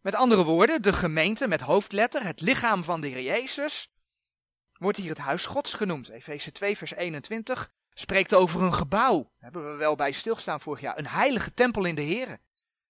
Met 0.00 0.14
andere 0.14 0.44
woorden, 0.44 0.82
de 0.82 0.92
gemeente 0.92 1.48
met 1.48 1.60
hoofdletter, 1.60 2.24
het 2.24 2.40
lichaam 2.40 2.84
van 2.84 3.00
de 3.00 3.08
Heer 3.08 3.22
Jezus, 3.22 3.90
wordt 4.78 4.98
hier 4.98 5.08
het 5.08 5.18
huis 5.18 5.46
Gods 5.46 5.74
genoemd. 5.74 6.08
Efeze 6.08 6.52
2, 6.52 6.76
vers 6.76 6.94
21 6.94 7.70
spreekt 7.92 8.34
over 8.34 8.62
een 8.62 8.74
gebouw. 8.74 9.32
hebben 9.38 9.70
we 9.70 9.76
wel 9.76 9.96
bij 9.96 10.12
stilgestaan 10.12 10.60
vorig 10.60 10.80
jaar. 10.80 10.98
Een 10.98 11.06
heilige 11.06 11.54
tempel 11.54 11.84
in 11.84 11.94
de 11.94 12.02
Heer. 12.02 12.38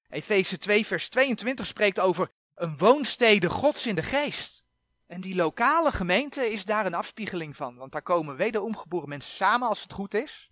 Efeze 0.09 0.59
2, 0.59 0.87
vers 0.87 1.09
22 1.09 1.67
spreekt 1.67 2.01
over 2.01 2.31
een 2.55 2.77
woonstede 2.77 3.51
Gods 3.51 3.87
in 3.87 3.95
de 3.95 4.03
geest. 4.03 4.65
En 5.07 5.21
die 5.21 5.35
lokale 5.35 5.93
gemeente 5.93 6.53
is 6.53 6.65
daar 6.65 6.87
een 6.87 6.95
afspiegeling 6.95 7.57
van. 7.57 7.77
Want 7.77 7.93
daar 7.93 8.03
komen 8.03 8.37
wederom 8.37 8.77
geboren 8.77 9.09
mensen 9.09 9.35
samen 9.35 9.69
als 9.69 9.83
het 9.83 9.93
goed 9.93 10.15
is. 10.15 10.51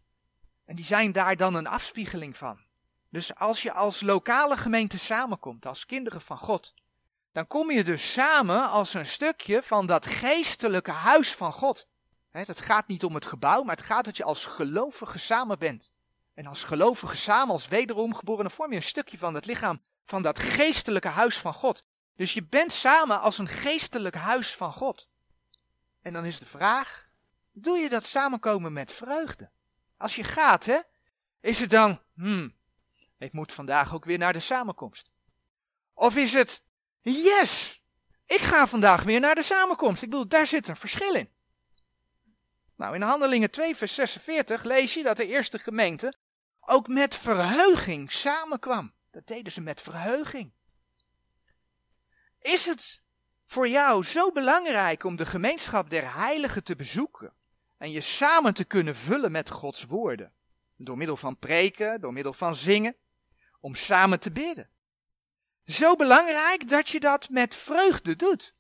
En 0.65 0.77
die 0.77 0.85
zijn 0.85 1.13
daar 1.13 1.37
dan 1.37 1.55
een 1.55 1.67
afspiegeling 1.67 2.37
van. 2.37 2.59
Dus 3.11 3.35
als 3.35 3.63
je 3.63 3.73
als 3.73 4.01
lokale 4.01 4.57
gemeente 4.57 4.99
samenkomt, 4.99 5.67
als 5.67 5.87
kinderen 5.87 6.21
van 6.21 6.39
God, 6.39 6.75
dan 7.35 7.47
kom 7.47 7.71
je 7.71 7.85
dus 7.85 8.13
samen 8.13 8.71
als 8.71 8.95
een 8.95 9.07
stukje 9.07 9.63
van 9.63 9.87
dat 9.87 10.07
geestelijke 10.07 10.91
huis 10.91 11.35
van 11.35 11.53
God. 11.53 11.87
Het 12.31 12.61
gaat 12.61 12.87
niet 12.87 13.05
om 13.05 13.15
het 13.15 13.27
gebouw, 13.27 13.63
maar 13.63 13.77
het 13.77 13.85
gaat 13.85 14.05
dat 14.05 14.17
je 14.17 14.25
als 14.25 14.45
gelovige 14.45 15.19
samen 15.19 15.59
bent. 15.59 15.93
En 16.35 16.47
als 16.47 16.65
gelovige 16.65 17.17
samen, 17.17 17.51
als 17.51 17.69
wederom 17.69 18.15
geboren, 18.15 18.51
vorm 18.51 18.71
je 18.71 18.77
een 18.77 18.83
stukje 18.83 19.19
van 19.19 19.35
het 19.35 19.47
lichaam 19.47 19.81
van 20.05 20.23
dat 20.23 20.39
geestelijke 20.39 21.09
huis 21.09 21.39
van 21.39 21.55
God. 21.55 21.85
Dus 22.17 22.35
je 22.35 22.45
bent 22.45 22.73
samen 22.73 23.21
als 23.21 23.39
een 23.39 23.49
geestelijk 23.49 24.15
huis 24.15 24.55
van 24.55 24.73
God. 24.73 25.09
En 26.03 26.13
dan 26.13 26.25
is 26.25 26.39
de 26.39 26.47
vraag, 26.47 27.09
doe 27.53 27.79
je 27.79 27.89
dat 27.89 28.07
samenkomen 28.07 28.73
met 28.73 28.93
vreugde? 28.93 29.51
Als 29.97 30.17
je 30.17 30.25
gaat, 30.25 30.65
hè, 30.65 30.79
is 31.41 31.61
het 31.61 31.71
dan, 31.71 32.01
hmm, 32.15 32.55
ik 33.19 33.33
moet 33.33 33.53
vandaag 33.53 33.95
ook 33.95 34.05
weer 34.05 34.19
naar 34.19 34.33
de 34.33 34.41
samenkomst. 34.41 35.11
Of 35.95 36.17
is 36.17 36.33
het, 36.33 36.63
yes, 37.13 37.83
ik 38.27 38.41
ga 38.41 38.67
vandaag 38.67 39.03
weer 39.03 39.21
naar 39.21 39.35
de 39.35 39.43
samenkomst. 39.43 40.03
Ik 40.03 40.11
bedoel, 40.11 40.29
daar 40.29 40.47
zit 40.47 40.69
een 40.69 40.77
verschil 40.77 41.15
in. 41.15 41.33
Nou, 42.77 42.95
in 42.95 43.03
Handelingen 43.03 43.51
2, 43.51 43.77
vers 43.77 43.95
46 43.95 44.65
lees 44.65 44.95
je 44.95 45.03
dat 45.03 45.17
de 45.17 45.27
eerste 45.27 45.59
gemeente 45.59 46.15
ook 46.61 46.89
met 46.89 47.17
verheuging 47.17 48.13
samenkwam. 48.13 48.93
Dat 49.11 49.27
deden 49.27 49.53
ze 49.53 49.61
met 49.61 49.81
verheuging. 49.81 50.53
Is 52.41 52.67
het 52.67 53.03
voor 53.47 53.69
jou 53.69 54.05
zo 54.05 54.33
belangrijk 54.33 55.05
om 55.05 55.17
de 55.17 55.27
gemeenschap 55.27 55.91
der 55.91 56.15
heiligen 56.15 56.65
te 56.65 56.77
bezoeken 56.77 57.33
en 57.79 57.91
je 57.91 58.01
samen 58.01 58.55
te 58.55 58.65
kunnen 58.65 58.97
vullen 58.97 59.33
met 59.33 59.51
Gods 59.51 59.85
woorden? 59.85 60.33
Door 60.77 60.97
middel 60.97 61.17
van 61.17 61.39
preken, 61.39 62.01
door 62.01 62.13
middel 62.13 62.33
van 62.33 62.55
zingen, 62.55 62.97
om 63.61 63.75
samen 63.75 64.21
te 64.21 64.33
bidden. 64.33 64.71
Zo 65.67 65.97
belangrijk 65.97 66.69
dat 66.69 66.89
je 66.89 67.01
dat 67.01 67.29
met 67.29 67.55
vreugde 67.55 68.17
doet. 68.17 68.55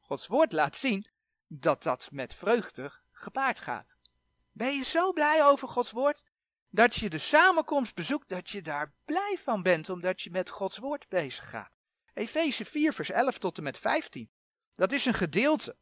Gods 0.00 0.26
woord 0.26 0.52
laat 0.52 0.76
zien 0.76 1.06
dat 1.46 1.82
dat 1.82 2.08
met 2.12 2.34
vreugde 2.34 2.92
gepaard 3.12 3.58
gaat. 3.58 3.96
Ben 4.52 4.74
je 4.74 4.84
zo 4.84 5.12
blij 5.12 5.44
over 5.44 5.68
Gods 5.68 5.90
woord 5.90 6.22
dat 6.70 6.94
je 6.94 7.10
de 7.10 7.18
samenkomst 7.18 7.94
bezoekt, 7.94 8.28
dat 8.28 8.50
je 8.50 8.62
daar 8.62 8.92
blij 9.04 9.38
van 9.42 9.62
bent 9.62 9.88
omdat 9.88 10.22
je 10.22 10.30
met 10.30 10.50
Gods 10.50 10.78
woord 10.78 11.08
bezig 11.08 11.50
gaat? 11.50 11.70
Efeze 12.14 12.64
4, 12.64 12.92
vers 12.92 13.10
11 13.10 13.38
tot 13.38 13.56
en 13.56 13.62
met 13.62 13.78
15. 13.78 14.30
Dat 14.72 14.92
is 14.92 15.04
een 15.04 15.14
gedeelte 15.14 15.76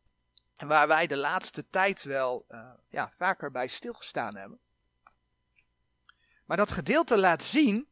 waar 0.57 0.89
wij 0.89 1.07
de 1.07 1.17
laatste 1.17 1.69
tijd 1.71 2.03
wel 2.03 2.45
uh, 2.49 2.71
ja, 2.89 3.13
vaker 3.17 3.51
bij 3.51 3.69
stilgestaan 3.69 4.37
hebben. 4.37 4.59
Maar 6.45 6.57
dat 6.57 6.71
gedeelte 6.71 7.19
laat 7.19 7.43
zien 7.43 7.89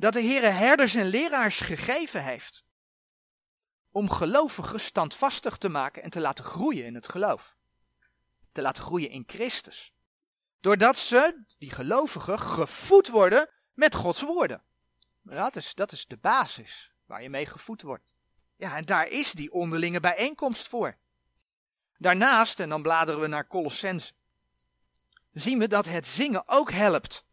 dat 0.00 0.12
de 0.12 0.22
Heere 0.22 0.46
herders 0.46 0.94
en 0.94 1.06
leraars 1.06 1.60
gegeven 1.60 2.24
heeft 2.24 2.64
om 3.90 4.10
gelovigen 4.10 4.80
standvastig 4.80 5.56
te 5.56 5.68
maken 5.68 6.02
en 6.02 6.10
te 6.10 6.20
laten 6.20 6.44
groeien 6.44 6.84
in 6.84 6.94
het 6.94 7.08
geloof. 7.08 7.56
Te 8.52 8.62
laten 8.62 8.82
groeien 8.82 9.10
in 9.10 9.24
Christus. 9.26 9.92
Doordat 10.60 10.98
ze, 10.98 11.44
die 11.58 11.70
gelovigen, 11.70 12.38
gevoed 12.38 13.08
worden 13.08 13.50
met 13.72 13.94
Gods 13.94 14.22
woorden. 14.22 14.62
Dat 15.22 15.56
is, 15.56 15.74
dat 15.74 15.92
is 15.92 16.06
de 16.06 16.16
basis 16.16 16.92
waar 17.06 17.22
je 17.22 17.30
mee 17.30 17.46
gevoed 17.46 17.82
wordt. 17.82 18.14
Ja, 18.56 18.76
en 18.76 18.84
daar 18.84 19.08
is 19.08 19.32
die 19.32 19.52
onderlinge 19.52 20.00
bijeenkomst 20.00 20.68
voor. 20.68 20.98
Daarnaast, 21.98 22.60
en 22.60 22.68
dan 22.68 22.82
bladeren 22.82 23.20
we 23.20 23.26
naar 23.26 23.46
Colossense, 23.46 24.12
zien 25.32 25.58
we 25.58 25.68
dat 25.68 25.86
het 25.86 26.08
zingen 26.08 26.42
ook 26.46 26.70
helpt. 26.72 27.24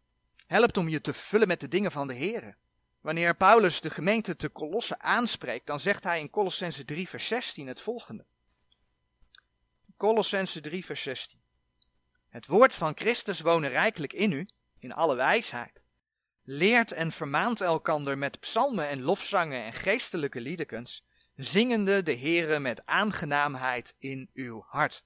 Helpt 0.48 0.76
om 0.76 0.88
je 0.88 1.00
te 1.00 1.14
vullen 1.14 1.48
met 1.48 1.60
de 1.60 1.68
dingen 1.68 1.92
van 1.92 2.06
de 2.06 2.14
Heer. 2.14 2.56
Wanneer 3.00 3.36
Paulus 3.36 3.80
de 3.80 3.90
gemeente 3.90 4.36
te 4.36 4.52
Colosse 4.52 4.98
aanspreekt, 4.98 5.66
dan 5.66 5.80
zegt 5.80 6.04
hij 6.04 6.20
in 6.20 6.30
Colossense 6.30 6.84
3 6.84 7.08
vers 7.08 7.26
16 7.26 7.66
het 7.66 7.80
volgende. 7.80 8.24
Colossense 9.96 10.60
3 10.60 10.84
vers 10.84 11.02
16. 11.02 11.40
Het 12.28 12.46
woord 12.46 12.74
van 12.74 12.92
Christus 12.94 13.40
wonen 13.40 13.70
rijkelijk 13.70 14.12
in 14.12 14.32
u, 14.32 14.46
in 14.78 14.92
alle 14.92 15.16
wijsheid. 15.16 15.80
Leert 16.42 16.92
en 16.92 17.12
vermaant 17.12 17.60
elkander 17.60 18.18
met 18.18 18.40
psalmen 18.40 18.88
en 18.88 19.02
lofzangen 19.02 19.64
en 19.64 19.72
geestelijke 19.72 20.40
liedekens, 20.40 21.04
zingende 21.36 22.02
de 22.02 22.16
Heere 22.16 22.58
met 22.58 22.86
aangenaamheid 22.86 23.94
in 23.98 24.30
uw 24.34 24.64
hart. 24.66 25.04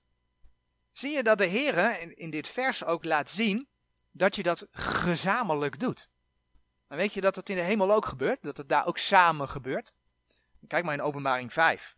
Zie 0.93 1.11
je 1.11 1.23
dat 1.23 1.39
de 1.39 1.49
Heere 1.49 2.15
in 2.15 2.31
dit 2.31 2.49
vers 2.49 2.85
ook 2.85 3.05
laat 3.05 3.31
zien 3.31 3.71
dat 4.12 4.37
je 4.37 4.42
dat 4.42 4.66
gezamenlijk 4.71 5.81
doet. 5.81 6.11
En 6.88 6.97
weet 6.97 7.12
je 7.12 7.21
dat 7.21 7.37
het 7.37 7.49
in 7.49 7.57
de 7.57 7.62
hemel 7.62 7.92
ook 7.92 8.07
gebeurt? 8.07 8.42
Dat 8.42 8.57
het 8.57 8.69
daar 8.69 8.87
ook 8.87 8.99
samen 8.99 9.49
gebeurt? 9.49 9.92
Kijk 10.66 10.85
maar 10.85 10.95
in 10.95 11.02
openbaring 11.02 11.52
5. 11.52 11.97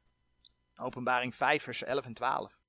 Openbaring 0.77 1.35
5 1.35 1.63
vers 1.63 1.83
11 1.83 2.05
en 2.05 2.15
12. 2.15 2.63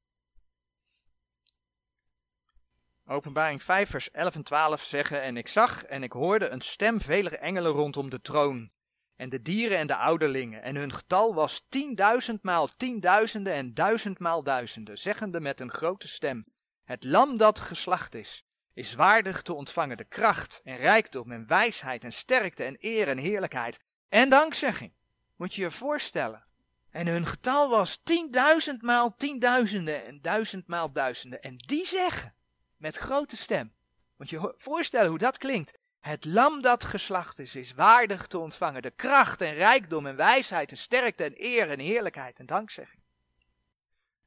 Openbaring 3.06 3.64
5 3.64 3.90
vers 3.90 4.12
11 4.12 4.36
en 4.36 4.44
12 4.44 4.84
zeggen 4.84 5.22
En 5.22 5.38
ik 5.38 5.48
zag 5.48 5.84
en 5.84 6.04
ik 6.04 6.12
hoorde 6.12 6.50
een 6.50 6.62
stem 6.62 7.02
veler 7.02 7.34
engelen 7.34 7.72
rondom 7.72 8.10
de 8.10 8.22
troon 8.22 8.72
en 9.16 9.30
de 9.30 9.42
dieren 9.42 9.78
en 9.78 9.88
de 9.88 9.96
ouderlingen, 9.96 10.62
en 10.62 10.76
hun 10.76 10.94
getal 10.94 11.34
was 11.34 11.66
tienduizendmaal 11.70 12.68
tienduizenden 12.68 13.54
en 13.54 13.74
duizendmaal 13.74 14.44
duizenden, 14.44 14.98
zeggende 14.98 15.40
met 15.40 15.60
een 15.60 15.72
grote 15.72 16.08
stem, 16.08 16.46
het 16.84 17.04
lam 17.04 17.38
dat 17.38 17.60
geslacht 17.60 18.16
is, 18.16 18.45
is 18.76 18.94
waardig 18.94 19.42
te 19.42 19.54
ontvangen 19.54 19.98
de 19.98 20.04
kracht 20.04 20.62
en 20.64 20.78
rijkdom 20.78 21.32
en 21.32 21.48
wijsheid 21.48 22.04
en 22.04 22.14
sterkte 22.14 22.64
en 22.64 22.76
eer 22.80 23.08
en 23.08 23.18
heerlijkheid 23.18 23.80
en 24.10 24.30
dankzegging. 24.30 24.92
Moet 25.36 25.56
je 25.56 25.62
je 25.62 25.72
voorstellen. 25.72 26.46
En 26.92 27.08
hun 27.08 27.26
getal 27.26 27.70
was 27.70 28.00
tienduizendmaal 28.04 29.16
tienduizenden 29.18 30.06
en 30.06 30.22
duizendmaal 30.22 30.92
duizenden. 30.92 31.42
En 31.42 31.58
die 31.58 31.86
zeggen, 31.86 32.36
met 32.78 32.98
grote 32.98 33.38
stem, 33.38 33.74
moet 34.18 34.30
je 34.30 34.40
je 34.40 34.54
voorstellen 34.58 35.10
hoe 35.10 35.18
dat 35.18 35.38
klinkt. 35.38 35.80
Het 36.00 36.26
lam 36.26 36.62
dat 36.62 36.84
geslacht 36.84 37.40
is, 37.40 37.56
is 37.56 37.74
waardig 37.74 38.28
te 38.28 38.40
ontvangen 38.40 38.82
de 38.82 38.92
kracht 38.92 39.42
en 39.42 39.54
rijkdom 39.54 40.08
en 40.08 40.16
wijsheid 40.16 40.72
en 40.72 40.78
sterkte 40.78 41.24
en 41.24 41.34
eer 41.36 41.70
en 41.70 41.80
heerlijkheid 41.80 42.40
en 42.40 42.46
dankzegging. 42.46 43.02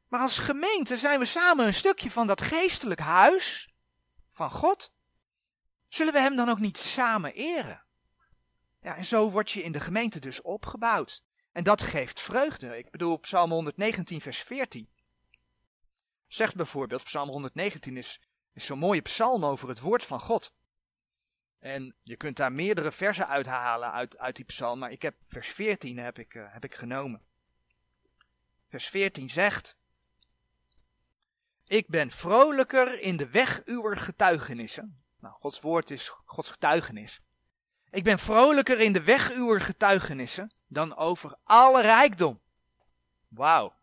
Maar 0.08 0.20
als 0.20 0.38
gemeente 0.38 0.96
zijn 0.96 1.18
we 1.18 1.24
samen 1.24 1.66
een 1.66 1.74
stukje 1.74 2.10
van 2.10 2.26
dat 2.26 2.42
geestelijk 2.42 3.00
huis 3.00 3.68
van 4.38 4.50
God. 4.50 4.92
Zullen 5.88 6.12
we 6.12 6.20
hem 6.20 6.36
dan 6.36 6.48
ook 6.48 6.58
niet 6.58 6.78
samen 6.78 7.32
eren? 7.32 7.82
Ja, 8.80 8.96
en 8.96 9.04
zo 9.04 9.30
word 9.30 9.50
je 9.50 9.62
in 9.62 9.72
de 9.72 9.80
gemeente 9.80 10.20
dus 10.20 10.40
opgebouwd. 10.40 11.24
En 11.52 11.64
dat 11.64 11.82
geeft 11.82 12.20
vreugde. 12.20 12.78
Ik 12.78 12.90
bedoel, 12.90 13.16
Psalm 13.16 13.50
119, 13.50 14.20
vers 14.20 14.42
14. 14.42 14.88
Zegt 16.26 16.56
bijvoorbeeld, 16.56 17.04
Psalm 17.04 17.28
119 17.28 17.96
is, 17.96 18.20
zo'n 18.54 18.78
mooie 18.78 19.02
psalm 19.02 19.44
over 19.44 19.68
het 19.68 19.80
woord 19.80 20.04
van 20.04 20.20
God. 20.20 20.54
En 21.58 21.96
je 22.02 22.16
kunt 22.16 22.36
daar 22.36 22.52
meerdere 22.52 22.92
versen 22.92 23.28
uithalen 23.28 23.92
uit, 23.92 24.18
uit 24.18 24.36
die 24.36 24.44
psalm, 24.44 24.78
maar 24.78 24.90
ik 24.90 25.02
heb 25.02 25.16
vers 25.24 25.48
14 25.48 25.98
heb 25.98 26.18
ik, 26.18 26.34
uh, 26.34 26.52
heb 26.52 26.64
ik 26.64 26.74
genomen. 26.74 27.22
Vers 28.68 28.88
14 28.88 29.30
zegt, 29.30 29.77
Ik 31.68 31.88
ben 31.88 32.10
vrolijker 32.10 33.00
in 33.00 33.16
de 33.16 33.28
weg 33.28 33.66
uwer 33.66 33.96
getuigenissen. 33.96 35.02
Nou, 35.20 35.34
Gods 35.34 35.60
woord 35.60 35.90
is 35.90 36.08
Gods 36.24 36.50
getuigenis. 36.50 37.20
Ik 37.90 38.04
ben 38.04 38.18
vrolijker 38.18 38.80
in 38.80 38.92
de 38.92 39.02
weg 39.02 39.32
uwer 39.32 39.60
getuigenissen 39.60 40.52
dan 40.66 40.96
over 40.96 41.36
alle 41.44 41.82
rijkdom. 41.82 42.40
Wauw. 43.28 43.74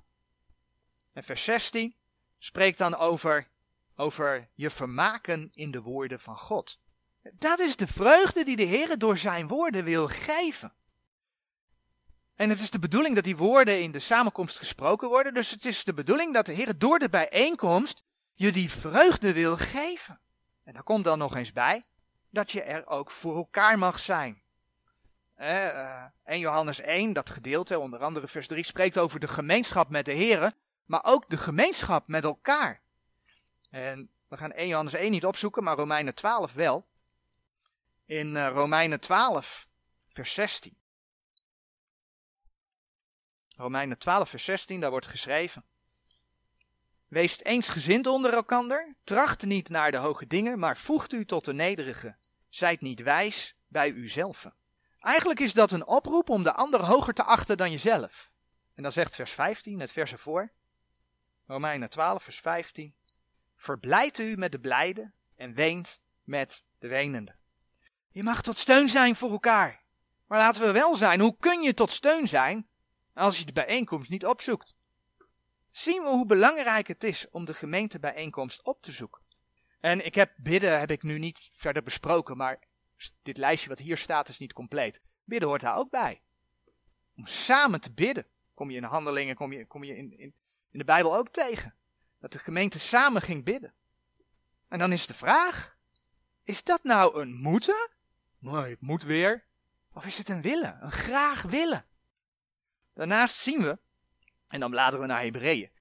En 1.14 1.24
vers 1.24 1.44
16 1.44 1.96
spreekt 2.38 2.78
dan 2.78 2.96
over, 2.96 3.48
over 3.96 4.50
je 4.54 4.70
vermaken 4.70 5.50
in 5.54 5.72
de 5.72 5.82
woorden 5.82 6.20
van 6.20 6.38
God. 6.38 6.80
Dat 7.34 7.60
is 7.60 7.76
de 7.76 7.88
vreugde 7.88 8.44
die 8.44 8.56
de 8.56 8.64
Heer 8.64 8.98
door 8.98 9.18
zijn 9.18 9.48
woorden 9.48 9.84
wil 9.84 10.08
geven. 10.08 10.74
En 12.36 12.50
het 12.50 12.60
is 12.60 12.70
de 12.70 12.80
bedoeling 12.80 13.16
dat 13.16 13.24
die 13.24 13.38
woorden 13.38 13.82
in 13.82 13.92
de 13.92 14.00
samenkomst 14.00 14.58
gesproken 14.58 15.10
worden. 15.10 15.34
Dus 15.34 15.52
het 15.52 15.66
is 15.66 15.84
de 15.84 15.94
bedoeling 15.94 16.34
dat 16.34 16.46
de 16.46 16.54
Heer 16.54 16.78
door 16.78 17.00
de 17.00 17.10
bijeenkomst 17.10 18.04
je 18.34 18.52
die 18.52 18.72
vreugde 18.72 19.34
wil 19.34 19.58
geven. 19.58 20.20
En 20.64 20.74
daar 20.74 20.84
komt 20.84 21.04
dan 21.04 21.18
nog 21.18 21.36
eens 21.36 21.52
bij 21.52 21.84
dat 22.30 22.52
je 22.52 22.62
er 22.62 22.88
ook 22.88 23.12
voor 23.12 23.36
elkaar 23.36 23.78
mag 23.78 24.00
zijn. 24.00 24.42
Eh, 25.36 25.66
uh, 25.66 26.04
1 26.26 26.40
Johannes 26.40 26.80
1, 26.80 27.14
dat 27.14 27.30
gedeelte, 27.30 27.80
onder 27.80 28.00
andere 28.00 28.28
vers 28.28 28.48
3, 28.48 28.64
spreekt 28.64 28.98
over 28.98 29.20
de 29.20 29.28
gemeenschap 29.28 29.90
met 29.90 30.06
de 30.06 30.18
Here, 30.18 30.54
maar 30.86 31.04
ook 31.04 31.30
de 31.30 31.38
gemeenschap 31.38 32.08
met 32.08 32.24
elkaar. 32.24 32.82
En 33.70 34.10
we 34.28 34.38
gaan 34.38 34.52
1 34.52 34.68
Johannes 34.68 34.94
1 34.94 35.12
niet 35.12 35.26
opzoeken, 35.26 35.64
maar 35.64 35.76
Romeinen 35.76 36.16
12 36.16 36.54
wel. 36.54 36.86
In 38.06 38.36
uh, 38.36 38.48
Romeinen 38.48 39.00
12, 39.00 39.68
vers 40.14 40.34
16. 40.34 40.78
Romeinen 43.56 43.98
12, 43.98 44.30
vers 44.30 44.44
16, 44.44 44.80
daar 44.80 44.90
wordt 44.90 45.08
geschreven. 45.08 45.64
Wees 47.08 47.44
eensgezind 47.44 48.08
onder 48.08 48.34
elkander, 48.34 48.96
tracht 49.04 49.46
niet 49.46 49.70
naar 49.70 49.92
de 49.92 49.98
hoge 49.98 50.28
dingen, 50.28 50.60
maar 50.60 50.78
voegt 50.78 51.14
u 51.14 51.26
tot 51.26 51.46
de 51.46 51.54
nederige. 51.54 52.16
Zijt 52.50 52.82
niet 52.82 53.02
wijs 53.02 53.56
bij 53.68 53.92
uzelf. 53.92 54.48
Eigenlijk 55.00 55.40
is 55.40 55.54
dat 55.54 55.72
een 55.72 55.86
oproep 55.86 56.30
om 56.30 56.44
de 56.44 56.54
ander 56.54 56.84
hoger 56.84 57.14
te 57.14 57.24
achten 57.24 57.58
dan 57.58 57.72
jezelf. 57.72 58.32
En 58.74 58.84
dan 58.84 58.92
zegt 58.92 59.16
vers 59.16 59.32
15, 59.32 59.80
het 59.80 59.92
vers 59.92 60.12
ervoor, 60.12 60.52
Romeinen 61.48 61.90
12, 61.90 62.24
vers 62.24 62.40
15. 62.40 62.96
Verblijdt 63.56 64.18
u 64.18 64.38
met 64.38 64.52
de 64.52 64.60
blijden 64.60 65.14
en 65.36 65.54
weent 65.54 66.02
met 66.24 66.64
de 66.80 66.88
wenende. 66.88 67.36
Je 68.10 68.24
mag 68.24 68.42
tot 68.42 68.60
steun 68.60 68.90
zijn 68.90 69.16
voor 69.16 69.32
elkaar. 69.32 69.84
Maar 70.28 70.40
laten 70.40 70.62
we 70.62 70.72
wel 70.72 70.96
zijn, 70.96 71.20
hoe 71.20 71.36
kun 71.40 71.62
je 71.62 71.74
tot 71.74 71.92
steun 71.92 72.28
zijn 72.28 72.68
als 73.16 73.40
je 73.40 73.46
de 73.46 73.52
bijeenkomst 73.52 74.10
niet 74.10 74.26
opzoekt? 74.26 74.76
Zien 75.72 76.02
we 76.02 76.10
hoe 76.10 76.26
belangrijk 76.26 76.88
het 76.88 77.04
is 77.04 77.30
om 77.30 77.46
de 77.46 77.54
gemeentebijeenkomst 77.54 78.64
op 78.64 78.82
te 78.82 78.92
zoeken. 78.92 79.22
En 79.80 80.06
ik 80.06 80.16
heb 80.16 80.34
bidden, 80.38 80.80
heb 80.80 80.92
ik 80.92 81.04
nu 81.04 81.20
niet 81.20 81.50
verder 81.54 81.84
besproken, 81.84 82.38
maar 82.38 82.60
dit 83.24 83.38
lijstje 83.38 83.70
wat 83.70 83.80
hier 83.80 83.98
staat 83.98 84.30
is 84.30 84.40
niet 84.40 84.54
compleet. 84.54 85.02
Bidden 85.24 85.50
hoort 85.50 85.62
daar 85.62 85.76
ook 85.76 85.90
bij. 85.90 86.22
Om 87.16 87.26
samen 87.26 87.82
te 87.82 87.92
bidden. 87.92 88.26
Kom 88.54 88.70
je 88.70 88.76
in 88.76 88.82
de 88.82 88.88
handelingen, 88.88 89.36
kom 89.36 89.54
je, 89.54 89.66
kom 89.66 89.84
je 89.84 89.98
in, 89.98 90.20
in, 90.20 90.34
in 90.72 90.80
de 90.80 90.86
Bijbel 90.86 91.16
ook 91.16 91.30
tegen. 91.30 91.76
Dat 92.20 92.32
de 92.32 92.40
gemeente 92.40 92.80
samen 92.80 93.22
ging 93.22 93.44
bidden. 93.44 93.74
En 94.68 94.80
dan 94.80 94.92
is 94.92 95.08
de 95.08 95.14
vraag, 95.14 95.78
is 96.44 96.64
dat 96.64 96.84
nou 96.84 97.22
een 97.22 97.34
moeten? 97.34 97.90
Nee, 98.38 98.70
het 98.70 98.82
moet 98.82 99.04
weer. 99.04 99.44
Of 99.94 100.06
is 100.06 100.18
het 100.18 100.30
een 100.30 100.42
willen, 100.42 100.84
een 100.84 100.92
graag 100.92 101.42
willen? 101.42 101.86
Daarnaast 102.96 103.36
zien 103.36 103.62
we, 103.62 103.80
en 104.48 104.60
dan 104.60 104.70
bladeren 104.70 105.00
we 105.00 105.14
naar 105.14 105.22
Hebreeën, 105.22 105.72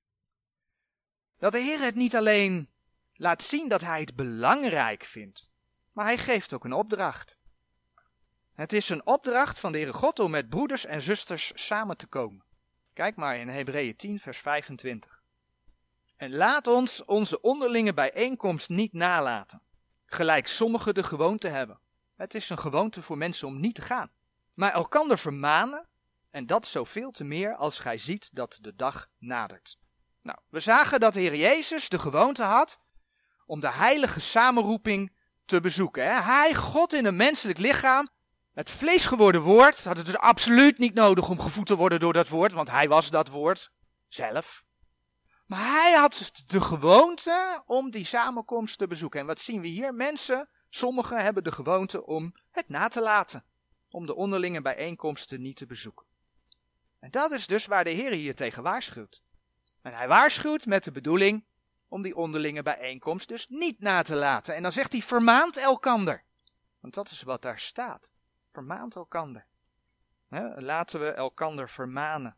dat 1.39 1.53
de 1.53 1.59
Heer 1.59 1.81
het 1.81 1.95
niet 1.95 2.17
alleen 2.17 2.69
laat 3.15 3.43
zien 3.43 3.69
dat 3.69 3.81
hij 3.81 4.01
het 4.01 4.17
belangrijk 4.17 5.05
vindt, 5.05 5.51
maar 5.93 6.05
hij 6.05 6.19
geeft 6.19 6.53
ook 6.53 6.65
een 6.65 6.73
opdracht. 6.73 7.39
Het 8.55 8.73
is 8.73 8.89
een 8.89 9.07
opdracht 9.07 9.59
van 9.59 9.73
de 9.73 9.79
Heere 9.79 9.93
God 9.93 10.19
om 10.19 10.31
met 10.31 10.49
broeders 10.49 10.85
en 10.85 11.03
zusters 11.03 11.53
samen 11.55 11.97
te 11.97 12.07
komen. 12.07 12.45
Kijk 12.93 13.17
maar 13.17 13.37
in 13.37 13.49
Hebreeën 13.49 13.97
10, 13.97 14.21
vers 14.21 14.39
25. 14.39 15.23
En 16.17 16.35
laat 16.35 16.67
ons 16.67 17.05
onze 17.05 17.41
onderlinge 17.41 17.95
bijeenkomst 17.95 18.69
niet 18.69 18.93
nalaten, 18.93 19.63
gelijk 20.07 20.47
sommigen 20.47 20.95
de 20.95 21.03
gewoonte 21.03 21.49
hebben. 21.49 21.81
Het 22.17 22.35
is 22.35 22.51
een 22.51 22.59
gewoonte 22.59 23.03
voor 23.03 23.19
mensen 23.19 23.49
om 23.49 23.61
niet 23.61 23.75
te 23.75 23.83
gaan, 23.83 24.11
maar 24.55 24.73
elkander 24.73 25.19
vermanen, 25.19 25.89
en 26.35 26.47
dat 26.47 26.67
zoveel 26.67 27.11
te 27.11 27.25
meer 27.25 27.55
als 27.55 27.79
gij 27.79 27.99
ziet 27.99 28.31
dat 28.33 28.59
de 28.61 28.75
dag 28.75 29.07
nadert. 29.19 29.79
Nou, 30.21 30.39
we 30.49 30.61
zagen 30.61 31.01
dat 31.01 31.15
de 31.15 31.21
Heer 31.21 31.37
Jezus 31.37 31.89
de 31.89 31.99
gewoonte 31.99 32.43
had 32.43 32.81
om 33.47 33.61
de 33.61 33.71
heilige 33.71 34.21
samenroeping 34.21 35.17
te 35.45 35.61
bezoeken. 35.61 36.05
Hè? 36.05 36.21
Hij, 36.23 36.55
God 36.55 36.93
in 36.93 37.05
een 37.05 37.17
menselijk 37.17 37.59
lichaam, 37.59 38.09
het 38.53 38.71
vlees 38.71 39.07
geworden 39.07 39.41
woord, 39.41 39.85
had 39.85 39.97
het 39.97 40.07
dus 40.07 40.17
absoluut 40.17 40.79
niet 40.79 40.95
nodig 40.95 41.29
om 41.29 41.41
gevoed 41.41 41.67
te 41.67 41.77
worden 41.77 42.01
door 42.01 42.13
dat 42.13 42.29
woord, 42.29 42.53
want 42.53 42.71
hij 42.71 42.89
was 42.89 43.11
dat 43.11 43.29
woord 43.29 43.71
zelf. 44.09 44.65
Maar 45.47 45.71
hij 45.71 45.93
had 45.93 46.33
de 46.47 46.61
gewoonte 46.61 47.63
om 47.67 47.91
die 47.91 48.05
samenkomst 48.05 48.79
te 48.79 48.87
bezoeken. 48.87 49.21
En 49.21 49.27
wat 49.27 49.41
zien 49.41 49.61
we 49.61 49.69
hier? 49.69 49.95
Mensen, 49.95 50.49
sommigen 50.69 51.23
hebben 51.23 51.45
de 51.45 51.53
gewoonte 51.53 52.07
om 52.07 52.35
het 52.51 52.69
na 52.69 52.89
te 52.89 53.01
laten. 53.01 53.45
Om 53.91 54.07
de 54.07 54.15
onderlinge 54.15 54.63
bijeenkomsten 54.63 55.43
niet 55.43 55.57
te 55.57 55.67
bezoeken. 55.67 56.13
En 57.05 57.11
dat 57.11 57.33
is 57.33 57.47
dus 57.47 57.67
waar 57.67 57.85
de 57.85 57.91
Heer 57.91 58.13
hier 58.13 58.35
tegen 58.35 58.63
waarschuwt. 58.63 59.23
En 59.83 59.95
hij 59.95 60.09
waarschuwt 60.09 60.67
met 60.67 60.85
de 60.85 60.91
bedoeling 60.91 61.45
om 61.89 62.03
die 62.03 62.17
onderlinge 62.17 62.63
bijeenkomst 62.63 63.29
dus 63.29 63.49
niet 63.49 63.81
na 63.81 64.03
te 64.03 64.15
laten. 64.15 64.55
En 64.55 64.63
dan 64.63 64.73
zegt 64.73 64.93
hij, 64.93 65.03
vermaant 65.03 65.57
elkander. 65.57 66.25
Want 66.81 66.95
dat 66.95 67.11
is 67.11 67.23
wat 67.23 67.43
daar 67.43 67.61
staat. 67.61 68.13
Vermaant 68.53 68.95
elkander. 68.95 69.47
laten 70.57 71.01
we 71.01 71.13
elkander 71.13 71.69
vermanen. 71.69 72.37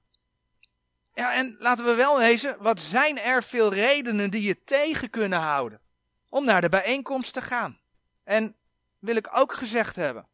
Ja, 1.15 1.35
en 1.35 1.57
laten 1.59 1.85
we 1.85 1.95
wel 1.95 2.19
wezen, 2.19 2.63
wat 2.63 2.81
zijn 2.81 3.19
er 3.19 3.43
veel 3.43 3.73
redenen 3.73 4.31
die 4.31 4.43
je 4.43 4.65
tegen 4.65 5.11
kunnen 5.11 5.41
houden 5.41 5.81
om 6.29 6.45
naar 6.45 6.61
de 6.61 6.69
bijeenkomst 6.69 7.33
te 7.33 7.43
gaan? 7.43 7.81
En 8.25 8.57
wil 8.99 9.17
ik 9.17 9.37
ook 9.37 9.55
gezegd 9.55 9.97
hebben, 9.97 10.29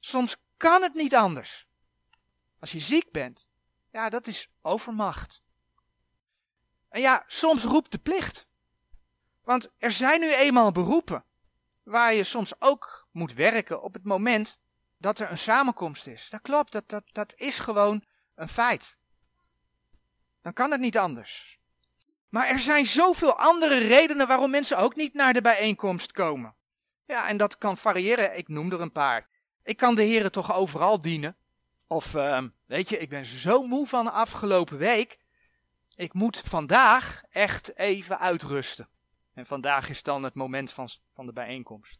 soms 0.00 0.36
kan 0.56 0.82
het 0.82 0.94
niet 0.94 1.14
anders. 1.14 1.65
Als 2.60 2.72
je 2.72 2.80
ziek 2.80 3.10
bent, 3.10 3.48
ja, 3.92 4.08
dat 4.08 4.26
is 4.26 4.48
overmacht. 4.62 5.42
En 6.88 7.00
ja, 7.00 7.24
soms 7.26 7.64
roept 7.64 7.92
de 7.92 7.98
plicht. 7.98 8.46
Want 9.44 9.70
er 9.78 9.90
zijn 9.90 10.20
nu 10.20 10.34
eenmaal 10.34 10.72
beroepen 10.72 11.24
waar 11.82 12.14
je 12.14 12.24
soms 12.24 12.52
ook 12.58 13.06
moet 13.10 13.32
werken 13.32 13.82
op 13.82 13.92
het 13.92 14.04
moment 14.04 14.58
dat 14.98 15.18
er 15.18 15.30
een 15.30 15.38
samenkomst 15.38 16.06
is. 16.06 16.28
Dat 16.28 16.40
klopt, 16.40 16.72
dat, 16.72 16.88
dat, 16.88 17.04
dat 17.12 17.34
is 17.36 17.58
gewoon 17.58 18.04
een 18.34 18.48
feit. 18.48 18.96
Dan 20.42 20.52
kan 20.52 20.70
het 20.70 20.80
niet 20.80 20.98
anders. 20.98 21.58
Maar 22.28 22.46
er 22.46 22.58
zijn 22.58 22.86
zoveel 22.86 23.38
andere 23.38 23.78
redenen 23.78 24.26
waarom 24.26 24.50
mensen 24.50 24.78
ook 24.78 24.96
niet 24.96 25.14
naar 25.14 25.32
de 25.32 25.42
bijeenkomst 25.42 26.12
komen. 26.12 26.54
Ja, 27.06 27.28
en 27.28 27.36
dat 27.36 27.58
kan 27.58 27.76
variëren. 27.76 28.38
Ik 28.38 28.48
noem 28.48 28.72
er 28.72 28.80
een 28.80 28.92
paar. 28.92 29.28
Ik 29.62 29.76
kan 29.76 29.94
de 29.94 30.02
heren 30.02 30.32
toch 30.32 30.54
overal 30.54 31.00
dienen. 31.00 31.36
Of, 31.86 32.14
uh, 32.14 32.42
weet 32.64 32.88
je, 32.88 32.98
ik 32.98 33.08
ben 33.08 33.24
zo 33.24 33.62
moe 33.62 33.86
van 33.86 34.04
de 34.04 34.10
afgelopen 34.10 34.78
week 34.78 35.18
ik 35.96 36.12
moet 36.12 36.38
vandaag 36.38 37.22
echt 37.30 37.76
even 37.76 38.18
uitrusten. 38.18 38.88
En 39.34 39.46
vandaag 39.46 39.88
is 39.88 40.02
dan 40.02 40.22
het 40.22 40.34
moment 40.34 40.72
van, 40.72 40.88
van 41.12 41.26
de 41.26 41.32
bijeenkomst. 41.32 41.98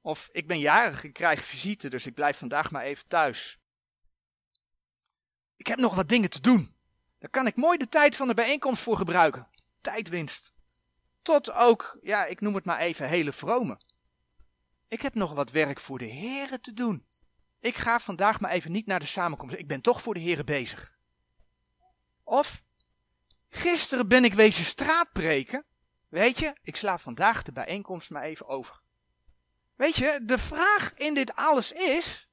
Of 0.00 0.28
ik 0.32 0.46
ben 0.46 0.58
jarig, 0.58 1.04
ik 1.04 1.12
krijg 1.12 1.44
visite, 1.44 1.88
dus 1.88 2.06
ik 2.06 2.14
blijf 2.14 2.38
vandaag 2.38 2.70
maar 2.70 2.82
even 2.82 3.08
thuis. 3.08 3.58
Ik 5.56 5.66
heb 5.66 5.78
nog 5.78 5.94
wat 5.94 6.08
dingen 6.08 6.30
te 6.30 6.40
doen. 6.40 6.74
Daar 7.18 7.30
kan 7.30 7.46
ik 7.46 7.56
mooi 7.56 7.78
de 7.78 7.88
tijd 7.88 8.16
van 8.16 8.28
de 8.28 8.34
bijeenkomst 8.34 8.82
voor 8.82 8.96
gebruiken. 8.96 9.48
Tijdwinst. 9.80 10.52
Tot 11.22 11.52
ook, 11.52 11.98
ja, 12.02 12.26
ik 12.26 12.40
noem 12.40 12.54
het 12.54 12.64
maar 12.64 12.78
even 12.78 13.08
hele 13.08 13.32
vrome. 13.32 13.80
Ik 14.88 15.02
heb 15.02 15.14
nog 15.14 15.32
wat 15.32 15.50
werk 15.50 15.80
voor 15.80 15.98
de 15.98 16.04
heren 16.04 16.60
te 16.60 16.72
doen. 16.72 17.06
Ik 17.60 17.76
ga 17.76 18.00
vandaag 18.00 18.40
maar 18.40 18.50
even 18.50 18.72
niet 18.72 18.86
naar 18.86 19.00
de 19.00 19.06
samenkomst. 19.06 19.56
Ik 19.56 19.66
ben 19.66 19.80
toch 19.80 20.02
voor 20.02 20.14
de 20.14 20.20
heren 20.20 20.44
bezig. 20.46 20.98
Of 22.24 22.62
Gisteren 23.50 24.08
ben 24.08 24.24
ik 24.24 24.34
wezen 24.34 24.64
straatpreken. 24.64 25.64
Weet 26.08 26.38
je, 26.38 26.56
ik 26.62 26.76
sla 26.76 26.98
vandaag 26.98 27.42
de 27.42 27.52
bijeenkomst 27.52 28.10
maar 28.10 28.22
even 28.22 28.46
over. 28.46 28.80
Weet 29.76 29.96
je, 29.96 30.20
de 30.22 30.38
vraag 30.38 30.94
in 30.94 31.14
dit 31.14 31.34
alles 31.34 31.72
is: 31.72 32.28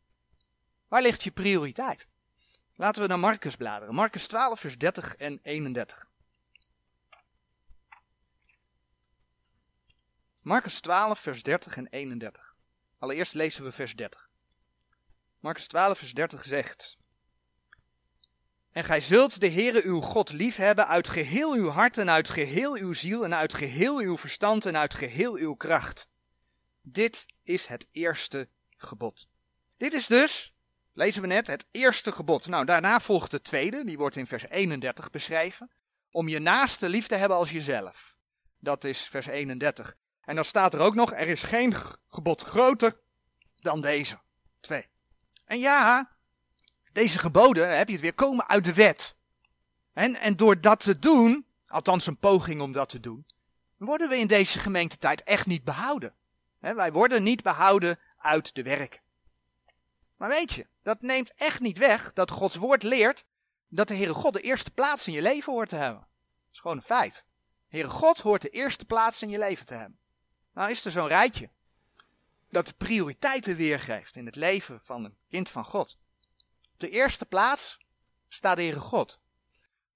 waar 0.87 1.01
ligt 1.01 1.23
je 1.23 1.31
prioriteit? 1.31 2.07
Laten 2.75 3.01
we 3.01 3.07
naar 3.07 3.19
Marcus 3.19 3.55
bladeren. 3.55 3.93
Marcus 3.93 4.27
12, 4.27 4.59
vers 4.59 4.77
30 4.77 5.15
en 5.15 5.39
31. 5.43 6.09
Marcus 10.41 10.79
12, 10.79 11.19
vers 11.19 11.43
30 11.43 11.77
en 11.77 11.87
31. 11.87 12.55
Allereerst 12.97 13.33
lezen 13.33 13.63
we 13.63 13.71
vers 13.71 13.95
30. 13.95 14.26
Marcus 15.39 15.67
12, 15.67 15.97
vers 15.97 16.13
30 16.13 16.43
zegt: 16.43 16.97
en 18.77 18.83
gij 18.83 19.01
zult 19.01 19.39
de 19.39 19.51
Heere 19.51 19.81
uw 19.83 20.01
God 20.01 20.31
liefhebben 20.31 20.87
uit 20.87 21.07
geheel 21.07 21.53
uw 21.53 21.69
hart 21.69 21.97
en 21.97 22.09
uit 22.09 22.29
geheel 22.29 22.75
uw 22.75 22.93
ziel 22.93 23.23
en 23.23 23.35
uit 23.35 23.53
geheel 23.53 23.97
uw 23.97 24.17
verstand 24.17 24.65
en 24.65 24.77
uit 24.77 24.93
geheel 24.93 25.35
uw 25.35 25.53
kracht. 25.53 26.09
Dit 26.81 27.25
is 27.43 27.65
het 27.65 27.87
eerste 27.91 28.49
gebod. 28.77 29.27
Dit 29.77 29.93
is 29.93 30.07
dus, 30.07 30.55
lezen 30.93 31.21
we 31.21 31.27
net, 31.27 31.47
het 31.47 31.65
eerste 31.71 32.11
gebod. 32.11 32.47
Nou, 32.47 32.65
daarna 32.65 32.99
volgt 32.99 33.31
de 33.31 33.41
tweede, 33.41 33.83
die 33.85 33.97
wordt 33.97 34.15
in 34.15 34.27
vers 34.27 34.47
31 34.49 35.09
beschreven. 35.09 35.71
Om 36.11 36.27
je 36.27 36.39
naaste 36.39 36.89
lief 36.89 37.07
te 37.07 37.15
hebben 37.15 37.37
als 37.37 37.51
jezelf. 37.51 38.15
Dat 38.59 38.83
is 38.83 39.01
vers 39.01 39.25
31. 39.25 39.95
En 40.21 40.35
dan 40.35 40.45
staat 40.45 40.73
er 40.73 40.79
ook 40.79 40.95
nog, 40.95 41.13
er 41.13 41.27
is 41.27 41.43
geen 41.43 41.73
gebod 42.07 42.41
groter 42.41 42.99
dan 43.55 43.81
deze. 43.81 44.19
Twee. 44.59 44.85
En 45.47 45.59
ja, 45.59 46.11
deze 46.91 47.19
geboden, 47.19 47.77
heb 47.77 47.87
je 47.87 47.93
het 47.93 48.01
weer, 48.01 48.13
komen 48.13 48.47
uit 48.47 48.63
de 48.63 48.73
wet. 48.73 49.15
En, 49.93 50.15
en 50.15 50.35
door 50.35 50.61
dat 50.61 50.79
te 50.79 50.99
doen, 50.99 51.45
althans 51.65 52.07
een 52.07 52.17
poging 52.17 52.61
om 52.61 52.71
dat 52.71 52.89
te 52.89 52.99
doen, 52.99 53.25
worden 53.77 54.09
we 54.09 54.17
in 54.17 54.27
deze 54.27 54.59
gemeentetijd 54.59 55.23
echt 55.23 55.45
niet 55.45 55.63
behouden. 55.63 56.13
wij 56.59 56.91
worden 56.91 57.23
niet 57.23 57.43
behouden 57.43 57.99
uit 58.17 58.55
de 58.55 58.63
werk. 58.63 59.01
Maar 60.17 60.29
weet 60.29 60.53
je, 60.53 60.67
Dat 60.81 61.01
neemt 61.01 61.33
echt 61.33 61.59
niet 61.59 61.77
weg 61.77 62.13
dat 62.13 62.31
Gods 62.31 62.55
woord 62.55 62.83
leert 62.83 63.25
dat 63.67 63.87
de 63.87 63.95
Heere 63.95 64.13
God 64.13 64.33
de 64.33 64.41
eerste 64.41 64.71
plaats 64.71 65.07
in 65.07 65.13
je 65.13 65.21
leven 65.21 65.53
hoort 65.53 65.69
te 65.69 65.75
hebben. 65.75 65.99
Dat 65.99 66.53
is 66.53 66.59
gewoon 66.59 66.77
een 66.77 66.83
feit. 66.83 67.25
Heere 67.67 67.89
God 67.89 68.21
hoort 68.21 68.41
de 68.41 68.49
eerste 68.49 68.85
plaats 68.85 69.21
in 69.21 69.29
je 69.29 69.37
leven 69.37 69.65
te 69.65 69.73
hebben. 69.73 69.99
Nou 70.53 70.71
is 70.71 70.85
er 70.85 70.91
zo'n 70.91 71.07
rijtje 71.07 71.49
dat 72.49 72.67
de 72.67 72.73
prioriteiten 72.73 73.55
weergeeft 73.55 74.15
in 74.15 74.25
het 74.25 74.35
leven 74.35 74.81
van 74.83 75.03
een 75.03 75.17
kind 75.29 75.49
van 75.49 75.65
God. 75.65 75.97
Op 76.73 76.79
de 76.79 76.89
eerste 76.89 77.25
plaats 77.25 77.77
staat 78.27 78.55
de 78.55 78.61
Heere 78.61 78.79
God. 78.79 79.19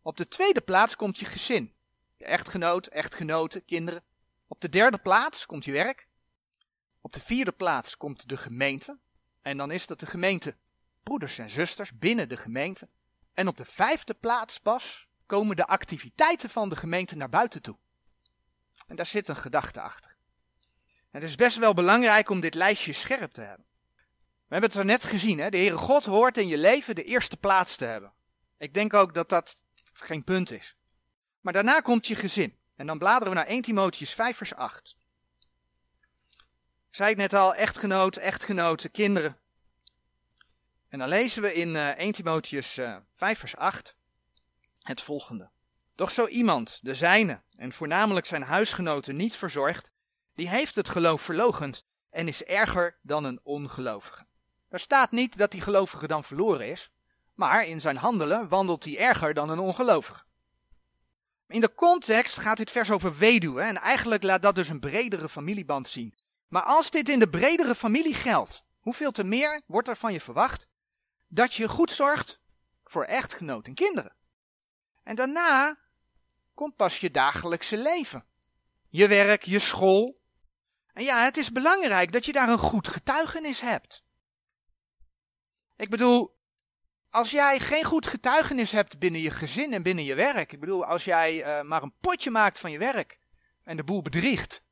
Op 0.02 0.18
de 0.18 0.28
tweede 0.28 0.62
plaats 0.62 0.96
komt 0.96 1.20
je 1.20 1.26
gezin. 1.26 1.74
Je 2.18 2.26
echtgenoot, 2.26 2.88
echtgenoten, 2.88 3.66
kinderen. 3.66 4.04
Op 4.48 4.62
de 4.62 4.70
derde 4.70 4.98
plaats 4.98 5.46
komt 5.46 5.66
je 5.66 5.72
werk. 5.72 6.08
Op 7.02 7.14
de 7.14 7.20
vierde 7.20 7.52
plaats 7.52 7.98
komt 7.98 8.30
de 8.30 8.38
gemeente. 8.38 9.00
En 9.42 9.58
dan 9.58 9.72
is 9.72 9.88
dat 9.88 10.00
de 10.00 10.06
gemeente 10.06 10.56
broeders 11.04 11.38
en 11.38 11.50
zusters 11.50 11.98
binnen 11.98 12.30
de 12.30 12.38
gemeente. 12.38 12.90
En 13.34 13.48
op 13.48 13.58
de 13.58 13.66
vijfde 13.66 14.14
plaats 14.14 14.60
pas 14.60 15.08
komen 15.26 15.56
de 15.56 15.68
activiteiten 15.68 16.50
van 16.50 16.70
de 16.70 16.76
gemeente 16.76 17.16
naar 17.16 17.30
buiten 17.30 17.62
toe. 17.62 17.78
En 18.88 18.96
daar 18.96 19.06
zit 19.06 19.28
een 19.28 19.38
gedachte 19.38 19.82
achter. 19.82 20.16
Het 21.12 21.24
is 21.24 21.36
best 21.36 21.58
wel 21.58 21.74
belangrijk 21.74 22.30
om 22.30 22.40
dit 22.40 22.54
lijstje 22.54 22.94
scherp 22.94 23.32
te 23.32 23.42
hebben. 23.42 23.66
We 24.48 24.58
hebben 24.58 24.70
het 24.70 24.80
er 24.80 24.86
net 24.86 25.04
gezien, 25.04 25.40
hè? 25.40 25.50
de 25.50 25.58
Heere 25.58 25.78
God 25.78 26.06
hoort 26.06 26.38
in 26.38 26.48
je 26.48 26.58
leven 26.58 26.96
de 26.96 27.04
eerste 27.04 27.38
plaats 27.38 27.76
te 27.76 27.86
hebben. 27.86 28.14
Ik 28.58 28.74
denk 28.74 28.94
ook 28.94 29.14
dat 29.14 29.30
dat 29.30 29.66
geen 29.94 30.24
punt 30.24 30.52
is. 30.52 30.76
Maar 31.42 31.54
daarna 31.54 31.80
komt 31.80 32.08
je 32.08 32.16
gezin. 32.16 32.58
En 32.76 32.88
dan 32.88 32.98
bladeren 32.98 33.30
we 33.30 33.40
naar 33.40 33.48
1 33.48 33.62
Timotheus 33.62 34.14
5 34.14 34.38
vers 34.38 34.56
8. 34.56 34.96
Ik 36.90 36.98
zei 36.98 37.10
het 37.10 37.18
net 37.18 37.34
al, 37.34 37.56
echtgenoot, 37.56 38.16
echtgenoten, 38.16 38.92
kinderen. 38.92 39.38
En 40.90 41.00
dan 41.00 41.08
lezen 41.08 41.42
we 41.42 41.54
in 41.54 41.70
uh, 41.70 41.90
eh, 41.90 41.98
1 41.98 42.12
Timotheus 42.12 42.78
uh, 42.78 42.90
eh, 42.90 42.98
5 43.16 43.40
vers 43.40 43.56
8 43.56 43.96
het 44.80 45.02
volgende. 45.02 45.50
Doch 45.96 46.12
zo 46.12 46.28
iemand, 46.28 46.80
de 46.82 46.96
zijne, 46.96 47.42
en 47.56 47.74
voornamelijk 47.74 48.26
zijn 48.26 48.44
huisgenoten 48.44 49.16
niet 49.16 49.36
verzorgt, 49.36 49.92
die 50.36 50.50
heeft 50.50 50.76
het 50.76 50.90
geloof 50.90 51.22
verlogend 51.22 51.86
en 52.10 52.28
is 52.28 52.44
erger 52.44 52.98
dan 53.02 53.24
een 53.24 53.40
ongelovige. 53.44 54.26
Er 54.70 54.80
staat 54.80 55.12
niet 55.12 55.38
dat 55.38 55.52
die 55.52 55.62
gelovige 55.62 56.08
dan 56.08 56.24
verloren 56.24 56.68
is, 56.68 56.92
maar 57.34 57.66
in 57.66 57.82
zijn 57.82 57.98
handelen 57.98 58.48
wandelt 58.48 58.84
hij 58.84 58.98
erger 58.98 59.34
dan 59.34 59.50
een 59.50 59.60
ongelovige. 59.60 60.24
In 61.48 61.62
de 61.62 61.74
context 61.76 62.38
gaat 62.38 62.58
dit 62.58 62.72
vers 62.72 62.92
over 62.92 63.18
weduwen 63.18 63.66
en 63.66 63.78
eigenlijk 63.78 64.24
laat 64.24 64.42
dat 64.42 64.56
dus 64.56 64.70
een 64.70 64.80
bredere 64.80 65.30
familieband 65.30 65.90
zien. 65.90 66.16
Maar 66.48 66.64
als 66.64 66.92
dit 66.92 67.10
in 67.10 67.20
de 67.20 67.30
bredere 67.30 67.76
familie 67.76 68.14
geldt, 68.14 68.64
hoeveel 68.80 69.12
te 69.12 69.24
meer 69.24 69.62
wordt 69.66 69.88
er 69.88 69.98
van 69.98 70.14
je 70.14 70.22
verwacht 70.22 70.68
dat 71.28 71.54
je 71.54 71.70
goed 71.70 71.92
zorgt 71.92 72.40
voor 72.84 73.04
echtgenoot 73.04 73.68
en 73.68 73.74
kinderen. 73.74 74.16
En 75.04 75.16
daarna 75.16 75.78
komt 76.54 76.76
pas 76.76 77.00
je 77.00 77.12
dagelijkse 77.12 77.78
leven. 77.78 78.26
Je 78.90 79.08
werk, 79.08 79.44
je 79.44 79.60
school. 79.60 80.21
En 80.94 81.04
ja, 81.04 81.24
het 81.24 81.38
is 81.38 81.52
belangrijk 81.52 82.12
dat 82.12 82.26
je 82.26 82.34
daar 82.34 82.50
een 82.50 82.58
goed 82.58 82.88
getuigenis 82.88 83.62
hebt. 83.62 84.04
Ik 85.76 85.90
bedoel, 85.90 86.40
als 87.10 87.32
jij 87.32 87.60
geen 87.60 87.84
goed 87.84 88.08
getuigenis 88.08 88.72
hebt 88.72 89.00
binnen 89.00 89.22
je 89.22 89.32
gezin 89.32 89.74
en 89.74 89.84
binnen 89.84 90.04
je 90.04 90.16
werk. 90.16 90.54
Ik 90.54 90.60
bedoel, 90.60 90.86
als 90.86 91.04
jij 91.04 91.60
uh, 91.60 91.68
maar 91.68 91.84
een 91.84 91.94
potje 92.00 92.30
maakt 92.30 92.60
van 92.60 92.72
je 92.72 92.78
werk 92.78 93.20
en 93.64 93.78
de 93.78 93.84
boel 93.84 94.02
bedriegt. 94.02 94.64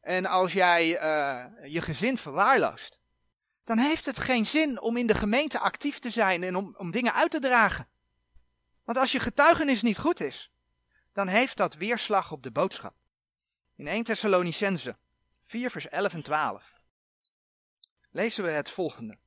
En 0.00 0.26
als 0.26 0.52
jij 0.52 1.02
uh, 1.02 1.72
je 1.72 1.80
gezin 1.80 2.18
verwaarloost. 2.18 3.00
Dan 3.64 3.78
heeft 3.78 4.04
het 4.04 4.18
geen 4.18 4.46
zin 4.46 4.80
om 4.80 4.96
in 4.96 5.06
de 5.06 5.14
gemeente 5.14 5.58
actief 5.58 5.98
te 5.98 6.10
zijn 6.10 6.42
en 6.42 6.56
om, 6.56 6.74
om 6.76 6.90
dingen 6.90 7.14
uit 7.14 7.30
te 7.30 7.38
dragen. 7.38 7.88
Want 8.84 8.98
als 8.98 9.12
je 9.12 9.20
getuigenis 9.20 9.82
niet 9.82 9.98
goed 9.98 10.20
is, 10.20 10.52
dan 11.12 11.28
heeft 11.28 11.56
dat 11.56 11.74
weerslag 11.74 12.32
op 12.32 12.42
de 12.42 12.50
boodschap. 12.50 12.94
In 13.76 13.86
1 13.86 14.04
Thessalonicense 14.04 14.96
4 15.52 15.70
vers 15.70 15.88
11 15.88 16.14
en 16.14 16.22
12 16.22 16.80
lezen 18.10 18.44
we 18.44 18.50
het 18.50 18.70
volgende. 18.70 19.18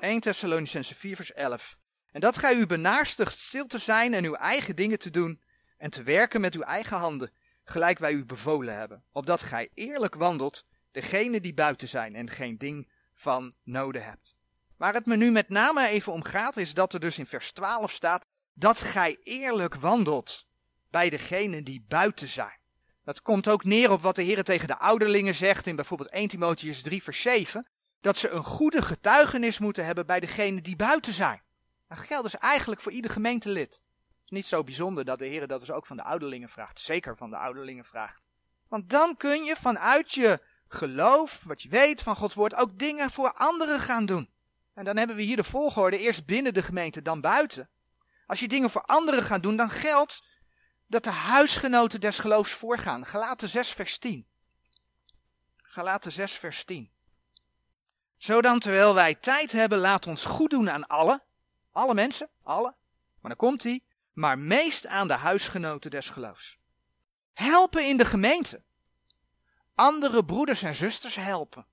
1 0.00 0.20
Thessalonicense 0.20 0.94
4 0.94 1.16
vers 1.16 1.32
11. 1.32 1.76
En 2.12 2.20
dat 2.20 2.38
gij 2.38 2.54
u 2.54 2.66
benaarstigt 2.66 3.38
stil 3.38 3.66
te 3.66 3.78
zijn 3.78 4.14
en 4.14 4.24
uw 4.24 4.34
eigen 4.34 4.76
dingen 4.76 4.98
te 4.98 5.10
doen 5.10 5.42
en 5.76 5.90
te 5.90 6.02
werken 6.02 6.40
met 6.40 6.54
uw 6.54 6.62
eigen 6.62 6.96
handen, 6.96 7.32
gelijk 7.64 7.98
wij 7.98 8.12
u 8.12 8.24
bevolen 8.24 8.76
hebben, 8.76 9.04
opdat 9.12 9.42
gij 9.42 9.70
eerlijk 9.74 10.14
wandelt, 10.14 10.66
degene 10.90 11.40
die 11.40 11.54
buiten 11.54 11.88
zijn 11.88 12.14
en 12.14 12.30
geen 12.30 12.58
ding 12.58 12.90
van 13.14 13.54
noden 13.62 14.04
hebt. 14.04 14.36
Waar 14.76 14.94
het 14.94 15.06
me 15.06 15.16
nu 15.16 15.30
met 15.30 15.48
name 15.48 15.88
even 15.88 16.12
om 16.12 16.22
gaat, 16.22 16.56
is 16.56 16.74
dat 16.74 16.92
er 16.92 17.00
dus 17.00 17.18
in 17.18 17.26
vers 17.26 17.52
12 17.52 17.92
staat 17.92 18.26
dat 18.52 18.78
gij 18.78 19.18
eerlijk 19.22 19.74
wandelt 19.74 20.46
bij 20.90 21.10
degene 21.10 21.62
die 21.62 21.84
buiten 21.88 22.28
zijn. 22.28 22.62
Dat 23.04 23.22
komt 23.22 23.48
ook 23.48 23.64
neer 23.64 23.90
op 23.90 24.02
wat 24.02 24.16
de 24.16 24.22
Heer 24.22 24.44
tegen 24.44 24.68
de 24.68 24.78
ouderlingen 24.78 25.34
zegt 25.34 25.66
in 25.66 25.76
bijvoorbeeld 25.76 26.10
1 26.10 26.28
Timotheus 26.28 26.82
3 26.82 27.02
vers 27.02 27.20
7, 27.20 27.66
dat 28.00 28.16
ze 28.16 28.28
een 28.28 28.44
goede 28.44 28.82
getuigenis 28.82 29.58
moeten 29.58 29.84
hebben 29.84 30.06
bij 30.06 30.20
degene 30.20 30.60
die 30.60 30.76
buiten 30.76 31.12
zijn. 31.12 31.42
Dat 31.88 32.00
geldt 32.00 32.24
dus 32.24 32.36
eigenlijk 32.36 32.80
voor 32.80 32.92
ieder 32.92 33.10
gemeentelid. 33.10 33.72
Het 33.72 34.24
is 34.24 34.30
niet 34.30 34.46
zo 34.46 34.64
bijzonder 34.64 35.04
dat 35.04 35.18
de 35.18 35.26
Heer 35.26 35.46
dat 35.46 35.60
dus 35.60 35.70
ook 35.70 35.86
van 35.86 35.96
de 35.96 36.02
ouderlingen 36.02 36.48
vraagt, 36.48 36.80
zeker 36.80 37.16
van 37.16 37.30
de 37.30 37.36
ouderlingen 37.36 37.84
vraagt. 37.84 38.22
Want 38.68 38.90
dan 38.90 39.16
kun 39.16 39.44
je 39.44 39.56
vanuit 39.56 40.12
je 40.12 40.40
geloof, 40.68 41.42
wat 41.44 41.62
je 41.62 41.68
weet 41.68 42.02
van 42.02 42.16
Gods 42.16 42.34
woord, 42.34 42.54
ook 42.54 42.78
dingen 42.78 43.10
voor 43.10 43.32
anderen 43.32 43.80
gaan 43.80 44.06
doen. 44.06 44.30
En 44.74 44.84
dan 44.84 44.96
hebben 44.96 45.16
we 45.16 45.22
hier 45.22 45.36
de 45.36 45.44
volgorde, 45.44 45.98
eerst 45.98 46.26
binnen 46.26 46.54
de 46.54 46.62
gemeente, 46.62 47.02
dan 47.02 47.20
buiten. 47.20 47.68
Als 48.26 48.40
je 48.40 48.48
dingen 48.48 48.70
voor 48.70 48.82
anderen 48.82 49.22
gaat 49.22 49.42
doen, 49.42 49.56
dan 49.56 49.70
geldt 49.70 50.24
dat 50.86 51.04
de 51.04 51.10
huisgenoten 51.10 52.00
des 52.00 52.18
geloofs 52.18 52.52
voorgaan. 52.52 53.06
Galaten 53.06 53.48
6 53.48 53.72
vers 53.72 53.98
10. 53.98 54.26
Galaten 55.56 56.12
6 56.12 56.32
vers 56.32 56.64
10. 56.64 56.92
Zodan 58.16 58.58
terwijl 58.58 58.94
wij 58.94 59.14
tijd 59.14 59.52
hebben, 59.52 59.78
laat 59.78 60.06
ons 60.06 60.24
goed 60.24 60.50
doen 60.50 60.70
aan 60.70 60.86
alle, 60.86 61.22
alle 61.72 61.94
mensen, 61.94 62.28
alle, 62.42 62.74
maar 63.20 63.30
dan 63.30 63.36
komt 63.36 63.62
hij, 63.62 63.80
maar 64.12 64.38
meest 64.38 64.86
aan 64.86 65.08
de 65.08 65.14
huisgenoten 65.14 65.90
des 65.90 66.08
geloofs. 66.08 66.58
Helpen 67.32 67.88
in 67.88 67.96
de 67.96 68.04
gemeente. 68.04 68.62
Andere 69.74 70.24
broeders 70.24 70.62
en 70.62 70.74
zusters 70.74 71.14
helpen. 71.14 71.66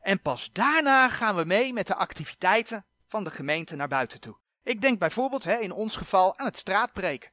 En 0.00 0.22
pas 0.22 0.52
daarna 0.52 1.08
gaan 1.08 1.36
we 1.36 1.44
mee 1.44 1.72
met 1.72 1.86
de 1.86 1.94
activiteiten 1.94 2.86
van 3.06 3.24
de 3.24 3.30
gemeente 3.30 3.76
naar 3.76 3.88
buiten 3.88 4.20
toe. 4.20 4.36
Ik 4.62 4.80
denk 4.80 4.98
bijvoorbeeld 4.98 5.44
hè, 5.44 5.56
in 5.56 5.72
ons 5.72 5.96
geval 5.96 6.38
aan 6.38 6.46
het 6.46 6.58
straatpreken. 6.58 7.30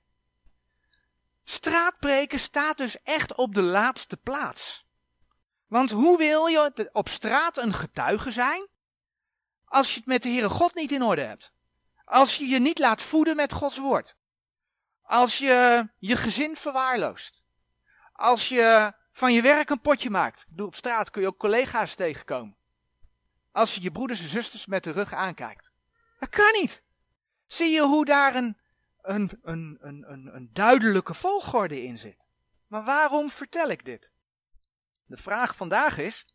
Straatpreken 1.43 2.39
staat 2.39 2.77
dus 2.77 3.01
echt 3.01 3.35
op 3.35 3.53
de 3.53 3.61
laatste 3.61 4.17
plaats. 4.17 4.85
Want 5.67 5.91
hoe 5.91 6.17
wil 6.17 6.45
je 6.45 6.89
op 6.91 7.09
straat 7.09 7.57
een 7.57 7.73
getuige 7.73 8.31
zijn 8.31 8.67
als 9.65 9.91
je 9.91 9.97
het 9.97 10.07
met 10.07 10.23
de 10.23 10.29
Heere 10.29 10.49
God 10.49 10.75
niet 10.75 10.91
in 10.91 11.03
orde 11.03 11.21
hebt? 11.21 11.53
Als 12.05 12.37
je 12.37 12.47
je 12.47 12.59
niet 12.59 12.79
laat 12.79 13.01
voeden 13.01 13.35
met 13.35 13.53
Gods 13.53 13.77
woord? 13.77 14.15
Als 15.01 15.37
je 15.37 15.89
je 15.99 16.15
gezin 16.15 16.55
verwaarloost? 16.55 17.43
Als 18.13 18.49
je 18.49 18.93
van 19.11 19.33
je 19.33 19.41
werk 19.41 19.69
een 19.69 19.81
potje 19.81 20.09
maakt? 20.09 20.45
Ik 20.55 20.65
op 20.65 20.75
straat 20.75 21.09
kun 21.09 21.21
je 21.21 21.27
ook 21.27 21.37
collega's 21.37 21.95
tegenkomen. 21.95 22.57
Als 23.51 23.75
je 23.75 23.81
je 23.81 23.91
broeders 23.91 24.21
en 24.21 24.29
zusters 24.29 24.65
met 24.65 24.83
de 24.83 24.91
rug 24.91 25.13
aankijkt. 25.13 25.71
Dat 26.19 26.29
kan 26.29 26.51
niet. 26.61 26.83
Zie 27.47 27.69
je 27.69 27.81
hoe 27.81 28.05
daar 28.05 28.35
een, 28.35 28.57
een, 29.03 29.39
een, 29.41 29.77
een, 29.81 30.11
een, 30.11 30.35
een 30.35 30.49
duidelijke 30.53 31.13
volgorde 31.13 31.83
in 31.83 31.97
zit? 31.97 32.17
Maar 32.67 32.83
waarom 32.83 33.29
vertel 33.29 33.69
ik 33.69 33.85
dit? 33.85 34.13
De 35.05 35.17
vraag 35.17 35.55
vandaag 35.55 35.97
is, 35.97 36.25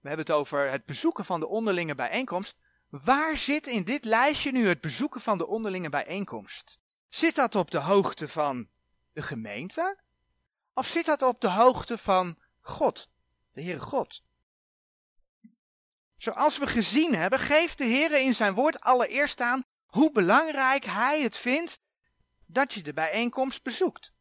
we 0.00 0.08
hebben 0.08 0.26
het 0.26 0.34
over 0.34 0.70
het 0.70 0.84
bezoeken 0.84 1.24
van 1.24 1.40
de 1.40 1.46
onderlinge 1.46 1.94
bijeenkomst. 1.94 2.58
Waar 2.88 3.36
zit 3.36 3.66
in 3.66 3.84
dit 3.84 4.04
lijstje 4.04 4.52
nu 4.52 4.68
het 4.68 4.80
bezoeken 4.80 5.20
van 5.20 5.38
de 5.38 5.46
onderlinge 5.46 5.88
bijeenkomst? 5.88 6.78
Zit 7.08 7.34
dat 7.34 7.54
op 7.54 7.70
de 7.70 7.78
hoogte 7.78 8.28
van 8.28 8.68
de 9.12 9.22
gemeente? 9.22 9.98
Of 10.74 10.86
zit 10.86 11.04
dat 11.04 11.22
op 11.22 11.40
de 11.40 11.50
hoogte 11.50 11.98
van 11.98 12.38
God, 12.60 13.10
de 13.50 13.62
Heere 13.62 13.80
God? 13.80 14.22
Zoals 16.16 16.58
we 16.58 16.66
gezien 16.66 17.14
hebben, 17.14 17.38
geeft 17.38 17.78
de 17.78 17.84
Heer 17.84 18.20
in 18.20 18.34
zijn 18.34 18.54
woord 18.54 18.80
allereerst 18.80 19.40
aan 19.40 19.64
hoe 19.88 20.12
belangrijk 20.12 20.84
hij 20.84 21.22
het 21.22 21.36
vindt 21.36 21.80
dat 22.46 22.74
je 22.74 22.82
de 22.82 22.92
bijeenkomst 22.92 23.62
bezoekt. 23.62 24.12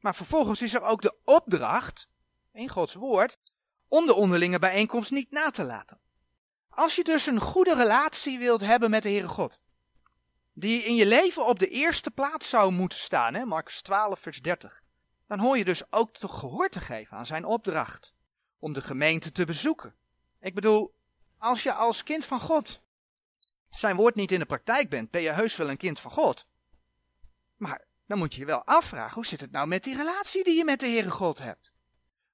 Maar 0.00 0.14
vervolgens 0.14 0.62
is 0.62 0.74
er 0.74 0.82
ook 0.82 1.02
de 1.02 1.16
opdracht 1.24 2.08
in 2.52 2.68
Gods 2.68 2.94
woord, 2.94 3.38
om 3.88 4.06
de 4.06 4.14
onderlinge 4.14 4.58
bijeenkomst 4.58 5.10
niet 5.10 5.30
na 5.30 5.50
te 5.50 5.64
laten. 5.64 6.00
Als 6.68 6.96
je 6.96 7.04
dus 7.04 7.26
een 7.26 7.40
goede 7.40 7.74
relatie 7.74 8.38
wilt 8.38 8.60
hebben 8.60 8.90
met 8.90 9.02
de 9.02 9.08
Heere 9.08 9.28
God, 9.28 9.60
die 10.52 10.82
in 10.82 10.94
je 10.94 11.06
leven 11.06 11.46
op 11.46 11.58
de 11.58 11.68
eerste 11.68 12.10
plaats 12.10 12.48
zou 12.48 12.72
moeten 12.72 12.98
staan, 12.98 13.34
hè, 13.34 13.44
Marcus 13.44 13.82
12, 13.82 14.20
vers 14.20 14.42
30, 14.42 14.82
dan 15.26 15.38
hoor 15.38 15.58
je 15.58 15.64
dus 15.64 15.92
ook 15.92 16.12
toch 16.12 16.38
gehoor 16.38 16.68
te 16.68 16.80
geven 16.80 17.16
aan 17.16 17.26
zijn 17.26 17.44
opdracht 17.44 18.14
om 18.58 18.72
de 18.72 18.82
gemeente 18.82 19.32
te 19.32 19.44
bezoeken. 19.44 19.94
Ik 20.40 20.54
bedoel, 20.54 20.94
Als 21.38 21.62
je 21.62 21.72
als 21.72 22.02
kind 22.02 22.24
van 22.24 22.40
God 22.40 22.80
zijn 23.70 23.96
woord 23.96 24.14
niet 24.14 24.32
in 24.32 24.38
de 24.38 24.46
praktijk 24.46 24.88
bent, 24.88 25.10
ben 25.10 25.22
je 25.22 25.32
heus 25.32 25.56
wel 25.56 25.70
een 25.70 25.76
kind 25.76 26.00
van 26.00 26.10
God. 26.10 26.46
Maar 27.56 27.84
dan 28.06 28.18
moet 28.18 28.34
je 28.34 28.40
je 28.40 28.46
wel 28.46 28.64
afvragen, 28.64 29.14
hoe 29.14 29.26
zit 29.26 29.40
het 29.40 29.50
nou 29.50 29.66
met 29.66 29.84
die 29.84 29.96
relatie 29.96 30.44
die 30.44 30.56
je 30.56 30.64
met 30.64 30.80
de 30.80 30.86
Heere 30.86 31.10
God 31.10 31.38
hebt? 31.38 31.72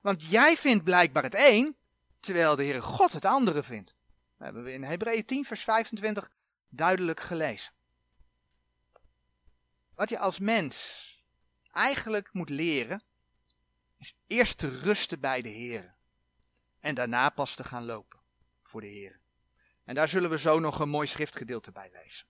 Want 0.01 0.25
jij 0.25 0.57
vindt 0.57 0.85
blijkbaar 0.85 1.23
het 1.23 1.35
een, 1.38 1.77
terwijl 2.21 2.57
de 2.57 2.62
Heere 2.62 2.83
God 2.83 3.12
het 3.12 3.25
andere 3.25 3.62
vindt. 3.62 3.97
Dat 4.37 4.47
hebben 4.47 4.64
we 4.64 4.73
in 4.73 4.83
Hebreeën 4.83 5.25
10 5.25 5.45
vers 5.45 5.62
25 5.62 6.31
duidelijk 6.68 7.21
gelezen. 7.21 7.73
Wat 9.95 10.09
je 10.09 10.18
als 10.18 10.38
mens 10.38 11.07
eigenlijk 11.71 12.33
moet 12.33 12.49
leren, 12.49 13.03
is 13.99 14.14
eerst 14.27 14.59
te 14.59 14.68
rusten 14.68 15.21
bij 15.21 15.42
de 15.42 15.49
Heer. 15.49 15.95
En 16.81 16.95
daarna 16.95 17.31
pas 17.31 17.55
te 17.55 17.64
gaan 17.64 17.85
lopen 17.85 18.21
voor 18.62 18.81
de 18.81 18.87
Heer. 18.87 19.21
En 19.85 19.95
daar 19.95 20.09
zullen 20.09 20.31
we 20.31 20.38
zo 20.38 20.59
nog 20.59 20.79
een 20.79 20.88
mooi 20.88 21.07
schriftgedeelte 21.07 21.73
bij 21.73 21.90
lezen. 21.92 22.27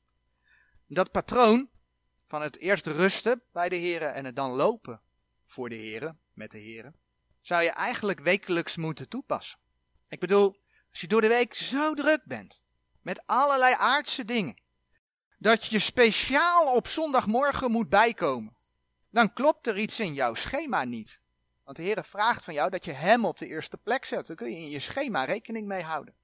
Dat 0.86 1.10
patroon 1.10 1.70
van 2.26 2.42
het 2.42 2.58
eerst 2.58 2.86
rusten 2.86 3.42
bij 3.52 3.68
de 3.68 3.76
Heer 3.76 4.02
en 4.02 4.24
het 4.24 4.36
dan 4.36 4.50
lopen 4.50 5.00
voor 5.46 5.68
de 5.68 5.74
Heer, 5.74 6.16
met 6.32 6.50
de 6.50 6.58
Heer, 6.58 6.92
zou 7.40 7.62
je 7.62 7.70
eigenlijk 7.70 8.20
wekelijks 8.20 8.76
moeten 8.76 9.08
toepassen. 9.08 9.58
Ik 10.08 10.20
bedoel, 10.20 10.56
als 10.90 11.00
je 11.00 11.06
door 11.06 11.20
de 11.20 11.28
week 11.28 11.54
zo 11.54 11.94
druk 11.94 12.24
bent, 12.24 12.62
met 13.00 13.26
allerlei 13.26 13.74
aardse 13.78 14.24
dingen, 14.24 14.60
dat 15.38 15.64
je 15.64 15.78
speciaal 15.78 16.76
op 16.76 16.86
zondagmorgen 16.86 17.70
moet 17.70 17.88
bijkomen, 17.88 18.56
dan 19.10 19.32
klopt 19.32 19.66
er 19.66 19.78
iets 19.78 20.00
in 20.00 20.14
jouw 20.14 20.34
schema 20.34 20.84
niet. 20.84 21.20
Want 21.64 21.76
de 21.76 21.82
Heer 21.82 22.04
vraagt 22.04 22.44
van 22.44 22.54
jou 22.54 22.70
dat 22.70 22.84
je 22.84 22.92
Hem 22.92 23.24
op 23.24 23.38
de 23.38 23.46
eerste 23.46 23.76
plek 23.76 24.04
zet. 24.04 24.26
Dan 24.26 24.36
kun 24.36 24.50
je 24.50 24.56
in 24.56 24.70
je 24.70 24.78
schema 24.78 25.24
rekening 25.24 25.66
mee 25.66 25.82
houden. 25.82 26.14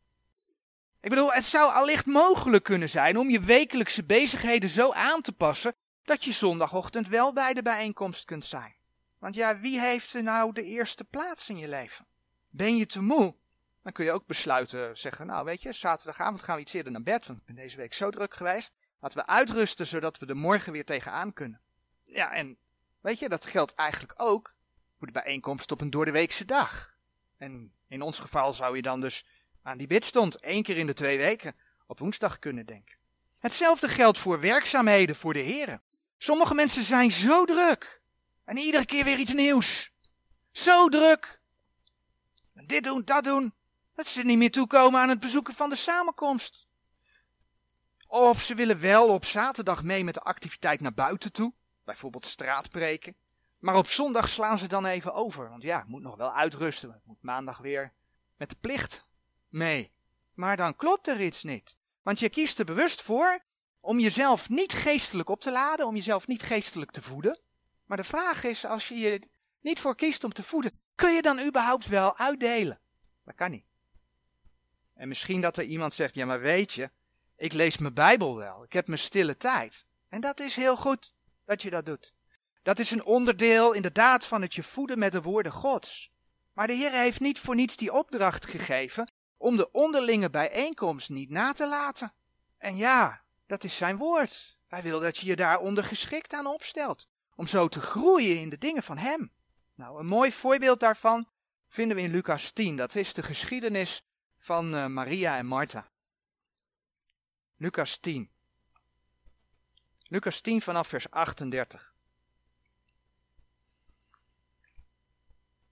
Ik 1.00 1.10
bedoel, 1.10 1.32
het 1.32 1.44
zou 1.44 1.72
allicht 1.72 2.06
mogelijk 2.06 2.64
kunnen 2.64 2.88
zijn 2.88 3.16
om 3.16 3.30
je 3.30 3.40
wekelijkse 3.40 4.04
bezigheden 4.04 4.68
zo 4.68 4.92
aan 4.92 5.20
te 5.20 5.32
passen 5.32 5.74
dat 6.02 6.24
je 6.24 6.32
zondagochtend 6.32 7.08
wel 7.08 7.32
bij 7.32 7.54
de 7.54 7.62
bijeenkomst 7.62 8.24
kunt 8.24 8.46
zijn. 8.46 8.74
Want 9.18 9.34
ja, 9.34 9.60
wie 9.60 9.80
heeft 9.80 10.14
er 10.14 10.22
nou 10.22 10.52
de 10.52 10.64
eerste 10.64 11.04
plaats 11.04 11.48
in 11.48 11.58
je 11.58 11.68
leven? 11.68 12.06
Ben 12.48 12.76
je 12.76 12.86
te 12.86 13.02
moe? 13.02 13.34
Dan 13.82 13.92
kun 13.92 14.04
je 14.04 14.12
ook 14.12 14.26
besluiten, 14.26 14.96
zeggen, 14.96 15.26
nou 15.26 15.44
weet 15.44 15.62
je, 15.62 15.72
zaterdagavond 15.72 16.42
gaan 16.42 16.54
we 16.54 16.60
iets 16.60 16.72
eerder 16.72 16.92
naar 16.92 17.02
bed, 17.02 17.26
want 17.26 17.38
ik 17.38 17.44
ben 17.44 17.54
deze 17.54 17.76
week 17.76 17.94
zo 17.94 18.10
druk 18.10 18.34
geweest. 18.34 18.72
Laten 19.00 19.18
we 19.18 19.26
uitrusten, 19.26 19.86
zodat 19.86 20.18
we 20.18 20.26
er 20.26 20.36
morgen 20.36 20.72
weer 20.72 20.84
tegenaan 20.84 21.32
kunnen. 21.32 21.60
Ja, 22.04 22.32
en 22.32 22.58
weet 23.00 23.18
je, 23.18 23.28
dat 23.28 23.46
geldt 23.46 23.74
eigenlijk 23.74 24.14
ook 24.16 24.54
voor 24.98 25.06
de 25.06 25.12
bijeenkomst 25.12 25.72
op 25.72 25.80
een 25.80 25.90
doordeweekse 25.90 26.44
dag. 26.44 26.96
En 27.36 27.72
in 27.88 28.02
ons 28.02 28.18
geval 28.18 28.52
zou 28.52 28.76
je 28.76 28.82
dan 28.82 29.00
dus 29.00 29.26
aan 29.68 29.78
die 29.78 29.86
bidstond 29.86 30.40
één 30.40 30.62
keer 30.62 30.76
in 30.76 30.86
de 30.86 30.94
twee 30.94 31.18
weken 31.18 31.56
op 31.86 31.98
woensdag 31.98 32.38
kunnen 32.38 32.66
denken. 32.66 32.96
Hetzelfde 33.38 33.88
geldt 33.88 34.18
voor 34.18 34.40
werkzaamheden 34.40 35.16
voor 35.16 35.32
de 35.32 35.38
heren. 35.38 35.82
Sommige 36.18 36.54
mensen 36.54 36.82
zijn 36.82 37.10
zo 37.10 37.44
druk. 37.44 38.00
En 38.44 38.56
iedere 38.56 38.84
keer 38.84 39.04
weer 39.04 39.18
iets 39.18 39.32
nieuws. 39.32 39.92
Zo 40.52 40.88
druk. 40.88 41.40
dit 42.52 42.84
doen, 42.84 43.04
dat 43.04 43.24
doen. 43.24 43.54
Dat 43.94 44.06
ze 44.06 44.24
niet 44.24 44.38
meer 44.38 44.50
toekomen 44.50 45.00
aan 45.00 45.08
het 45.08 45.20
bezoeken 45.20 45.54
van 45.54 45.70
de 45.70 45.76
samenkomst. 45.76 46.66
Of 48.06 48.42
ze 48.42 48.54
willen 48.54 48.80
wel 48.80 49.08
op 49.08 49.24
zaterdag 49.24 49.82
mee 49.82 50.04
met 50.04 50.14
de 50.14 50.20
activiteit 50.20 50.80
naar 50.80 50.94
buiten 50.94 51.32
toe. 51.32 51.52
Bijvoorbeeld 51.84 52.26
straatpreken. 52.26 53.16
Maar 53.58 53.76
op 53.76 53.86
zondag 53.86 54.28
slaan 54.28 54.58
ze 54.58 54.66
dan 54.66 54.86
even 54.86 55.14
over. 55.14 55.48
Want 55.48 55.62
ja, 55.62 55.84
moet 55.86 56.02
nog 56.02 56.16
wel 56.16 56.32
uitrusten. 56.32 57.00
Moet 57.04 57.22
maandag 57.22 57.58
weer 57.58 57.92
met 58.36 58.50
de 58.50 58.56
plicht 58.60 59.07
mee. 59.48 59.92
Maar 60.34 60.56
dan 60.56 60.76
klopt 60.76 61.08
er 61.08 61.20
iets 61.20 61.42
niet. 61.42 61.76
Want 62.02 62.18
je 62.20 62.28
kiest 62.28 62.58
er 62.58 62.64
bewust 62.64 63.02
voor 63.02 63.44
om 63.80 63.98
jezelf 63.98 64.48
niet 64.48 64.72
geestelijk 64.72 65.28
op 65.28 65.40
te 65.40 65.50
laden, 65.50 65.86
om 65.86 65.94
jezelf 65.94 66.26
niet 66.26 66.42
geestelijk 66.42 66.90
te 66.90 67.02
voeden. 67.02 67.40
Maar 67.84 67.96
de 67.96 68.04
vraag 68.04 68.44
is, 68.44 68.64
als 68.64 68.88
je 68.88 68.94
je 68.94 69.28
niet 69.60 69.80
voor 69.80 69.96
kiest 69.96 70.24
om 70.24 70.32
te 70.32 70.42
voeden, 70.42 70.80
kun 70.94 71.12
je 71.12 71.22
dan 71.22 71.40
überhaupt 71.40 71.86
wel 71.86 72.16
uitdelen? 72.16 72.80
Dat 73.24 73.34
kan 73.34 73.50
niet. 73.50 73.66
En 74.94 75.08
misschien 75.08 75.40
dat 75.40 75.56
er 75.56 75.64
iemand 75.64 75.94
zegt, 75.94 76.14
ja 76.14 76.26
maar 76.26 76.40
weet 76.40 76.72
je, 76.72 76.90
ik 77.36 77.52
lees 77.52 77.78
mijn 77.78 77.94
Bijbel 77.94 78.36
wel, 78.36 78.64
ik 78.64 78.72
heb 78.72 78.86
mijn 78.86 78.98
stille 78.98 79.36
tijd. 79.36 79.86
En 80.08 80.20
dat 80.20 80.40
is 80.40 80.56
heel 80.56 80.76
goed 80.76 81.14
dat 81.44 81.62
je 81.62 81.70
dat 81.70 81.86
doet. 81.86 82.14
Dat 82.62 82.78
is 82.78 82.90
een 82.90 83.04
onderdeel 83.04 83.72
inderdaad 83.72 84.26
van 84.26 84.42
het 84.42 84.54
je 84.54 84.62
voeden 84.62 84.98
met 84.98 85.12
de 85.12 85.22
woorden 85.22 85.52
Gods. 85.52 86.12
Maar 86.52 86.66
de 86.66 86.72
Heer 86.72 86.92
heeft 86.92 87.20
niet 87.20 87.38
voor 87.38 87.54
niets 87.54 87.76
die 87.76 87.92
opdracht 87.92 88.46
gegeven 88.46 89.12
om 89.38 89.56
de 89.56 89.70
onderlinge 89.70 90.30
bijeenkomst 90.30 91.10
niet 91.10 91.30
na 91.30 91.52
te 91.52 91.68
laten. 91.68 92.12
En 92.58 92.76
ja, 92.76 93.22
dat 93.46 93.64
is 93.64 93.76
zijn 93.76 93.96
woord. 93.96 94.58
Hij 94.66 94.82
wil 94.82 95.00
dat 95.00 95.18
je 95.18 95.26
je 95.26 95.36
daaronder 95.36 95.84
geschikt 95.84 96.32
aan 96.32 96.46
opstelt, 96.46 97.08
om 97.34 97.46
zo 97.46 97.68
te 97.68 97.80
groeien 97.80 98.40
in 98.40 98.48
de 98.48 98.58
dingen 98.58 98.82
van 98.82 98.98
Hem. 98.98 99.32
Nou, 99.74 99.98
een 99.98 100.06
mooi 100.06 100.32
voorbeeld 100.32 100.80
daarvan 100.80 101.28
vinden 101.68 101.96
we 101.96 102.02
in 102.02 102.10
Lucas 102.10 102.50
10. 102.50 102.76
Dat 102.76 102.94
is 102.94 103.14
de 103.14 103.22
geschiedenis 103.22 104.04
van 104.38 104.74
uh, 104.74 104.86
Maria 104.86 105.36
en 105.36 105.46
Martha. 105.46 105.90
Lucas 107.56 107.96
10. 107.96 108.30
Lucas 110.02 110.40
10 110.40 110.62
vanaf 110.62 110.88
vers 110.88 111.10
38. 111.10 111.94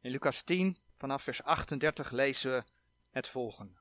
In 0.01 0.11
Lucas 0.11 0.43
10 0.43 0.77
vanaf 0.95 1.23
vers 1.23 1.43
38 1.43 2.11
lezen 2.11 2.53
we 2.53 2.65
het 3.17 3.29
volgende. 3.29 3.75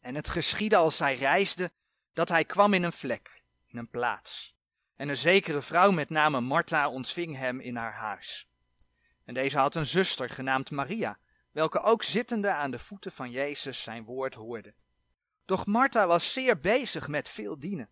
En 0.00 0.14
het 0.14 0.28
geschiedde 0.28 0.76
als 0.76 0.96
zij 0.96 1.14
reisde, 1.14 1.72
dat 2.12 2.28
hij 2.28 2.44
kwam 2.44 2.74
in 2.74 2.82
een 2.82 2.92
vlek, 2.92 3.42
in 3.66 3.78
een 3.78 3.88
plaats. 3.88 4.56
En 4.96 5.08
een 5.08 5.16
zekere 5.16 5.62
vrouw 5.62 5.90
met 5.90 6.10
name 6.10 6.40
Martha 6.40 6.88
ontving 6.88 7.36
hem 7.36 7.60
in 7.60 7.76
haar 7.76 7.92
huis. 7.92 8.48
En 9.24 9.34
deze 9.34 9.58
had 9.58 9.74
een 9.74 9.86
zuster 9.86 10.30
genaamd 10.30 10.70
Maria, 10.70 11.18
welke 11.52 11.80
ook 11.80 12.02
zittende 12.02 12.50
aan 12.50 12.70
de 12.70 12.78
voeten 12.78 13.12
van 13.12 13.30
Jezus 13.30 13.82
zijn 13.82 14.04
woord 14.04 14.34
hoorde. 14.34 14.74
Doch 15.44 15.66
Martha 15.66 16.06
was 16.06 16.32
zeer 16.32 16.60
bezig 16.60 17.08
met 17.08 17.28
veel 17.28 17.58
dienen. 17.58 17.90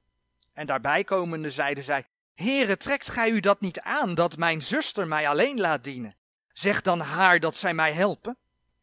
En 0.53 0.67
daarbij 0.67 1.05
komende 1.05 1.51
zeide 1.51 1.83
zij, 1.83 2.05
Heere, 2.35 2.77
trekt 2.77 3.09
gij 3.09 3.31
u 3.31 3.41
dat 3.41 3.61
niet 3.61 3.81
aan, 3.81 4.15
dat 4.15 4.37
mijn 4.37 4.63
zuster 4.63 5.09
mij 5.09 5.29
alleen 5.29 5.61
laat 5.61 5.85
dienen? 5.85 6.17
Zeg 6.53 6.83
dan 6.83 7.01
haar 7.01 7.41
dat 7.41 7.57
zij 7.57 7.75
mij 7.75 7.93
helpen. 7.93 8.39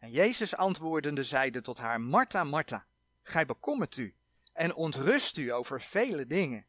En 0.05 0.11
Jezus 0.11 0.55
antwoordende 0.55 1.23
zeide 1.23 1.61
tot 1.61 1.77
haar, 1.77 2.01
Martha, 2.01 2.43
Martha, 2.43 2.85
gij 3.21 3.45
bekommert 3.45 3.97
u 3.97 4.15
en 4.53 4.75
ontrust 4.75 5.37
u 5.37 5.51
over 5.51 5.81
vele 5.81 6.25
dingen. 6.25 6.65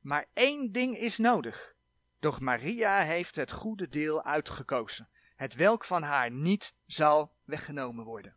Maar 0.00 0.26
één 0.32 0.72
ding 0.72 0.98
is 0.98 1.18
nodig. 1.18 1.74
Doch 2.18 2.40
Maria 2.40 3.00
heeft 3.00 3.36
het 3.36 3.52
goede 3.52 3.88
deel 3.88 4.24
uitgekozen, 4.24 5.08
het 5.36 5.54
welk 5.54 5.84
van 5.84 6.02
haar 6.02 6.30
niet 6.30 6.74
zal 6.86 7.36
weggenomen 7.44 8.04
worden. 8.04 8.36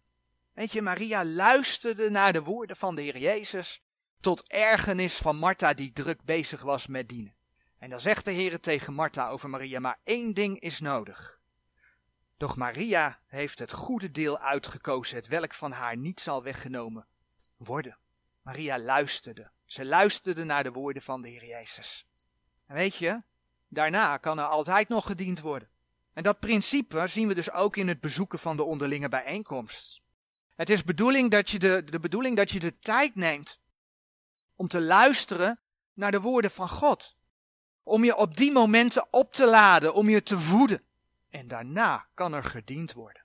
Weet 0.53 0.71
je, 0.71 0.81
Maria 0.81 1.25
luisterde 1.25 2.09
naar 2.09 2.33
de 2.33 2.43
woorden 2.43 2.75
van 2.75 2.95
de 2.95 3.01
Heer 3.01 3.17
Jezus, 3.17 3.83
tot 4.19 4.49
ergernis 4.49 5.17
van 5.17 5.37
Martha 5.37 5.73
die 5.73 5.91
druk 5.91 6.23
bezig 6.23 6.61
was 6.61 6.87
met 6.87 7.09
dienen. 7.09 7.35
En 7.77 7.89
dan 7.89 7.99
zegt 7.99 8.25
de 8.25 8.31
Heer 8.31 8.59
tegen 8.59 8.93
Martha 8.93 9.29
over 9.29 9.49
Maria, 9.49 9.79
maar 9.79 9.99
één 10.03 10.33
ding 10.33 10.59
is 10.59 10.79
nodig. 10.79 11.36
Doch 12.37 12.55
Maria 12.55 13.19
heeft 13.25 13.59
het 13.59 13.71
goede 13.71 14.11
deel 14.11 14.39
uitgekozen, 14.39 15.15
het 15.15 15.27
welk 15.27 15.53
van 15.53 15.71
haar 15.71 15.97
niet 15.97 16.19
zal 16.19 16.43
weggenomen 16.43 17.07
worden. 17.57 17.97
Maria 18.41 18.79
luisterde. 18.79 19.51
Ze 19.65 19.85
luisterde 19.85 20.43
naar 20.43 20.63
de 20.63 20.71
woorden 20.71 21.01
van 21.01 21.21
de 21.21 21.29
Heer 21.29 21.45
Jezus. 21.45 22.05
En 22.65 22.75
weet 22.75 22.95
je, 22.95 23.21
daarna 23.67 24.17
kan 24.17 24.39
er 24.39 24.45
altijd 24.45 24.87
nog 24.87 25.05
gediend 25.05 25.39
worden. 25.39 25.69
En 26.13 26.23
dat 26.23 26.39
principe 26.39 27.07
zien 27.07 27.27
we 27.27 27.33
dus 27.33 27.51
ook 27.51 27.75
in 27.75 27.87
het 27.87 27.99
bezoeken 27.99 28.39
van 28.39 28.57
de 28.57 28.63
onderlinge 28.63 29.09
bijeenkomst. 29.09 30.01
Het 30.55 30.69
is 30.69 30.83
bedoeling 30.83 31.31
dat 31.31 31.49
je 31.49 31.59
de, 31.59 31.83
de 31.83 31.99
bedoeling 31.99 32.35
dat 32.37 32.51
je 32.51 32.59
de 32.59 32.79
tijd 32.79 33.15
neemt 33.15 33.59
om 34.55 34.67
te 34.67 34.81
luisteren 34.81 35.59
naar 35.93 36.11
de 36.11 36.21
woorden 36.21 36.51
van 36.51 36.69
God. 36.69 37.15
Om 37.83 38.03
je 38.03 38.15
op 38.15 38.37
die 38.37 38.51
momenten 38.51 39.07
op 39.11 39.33
te 39.33 39.45
laden, 39.45 39.93
om 39.93 40.09
je 40.09 40.23
te 40.23 40.39
voeden 40.39 40.81
en 41.29 41.47
daarna 41.47 42.07
kan 42.13 42.33
er 42.33 42.43
gediend 42.43 42.93
worden. 42.93 43.23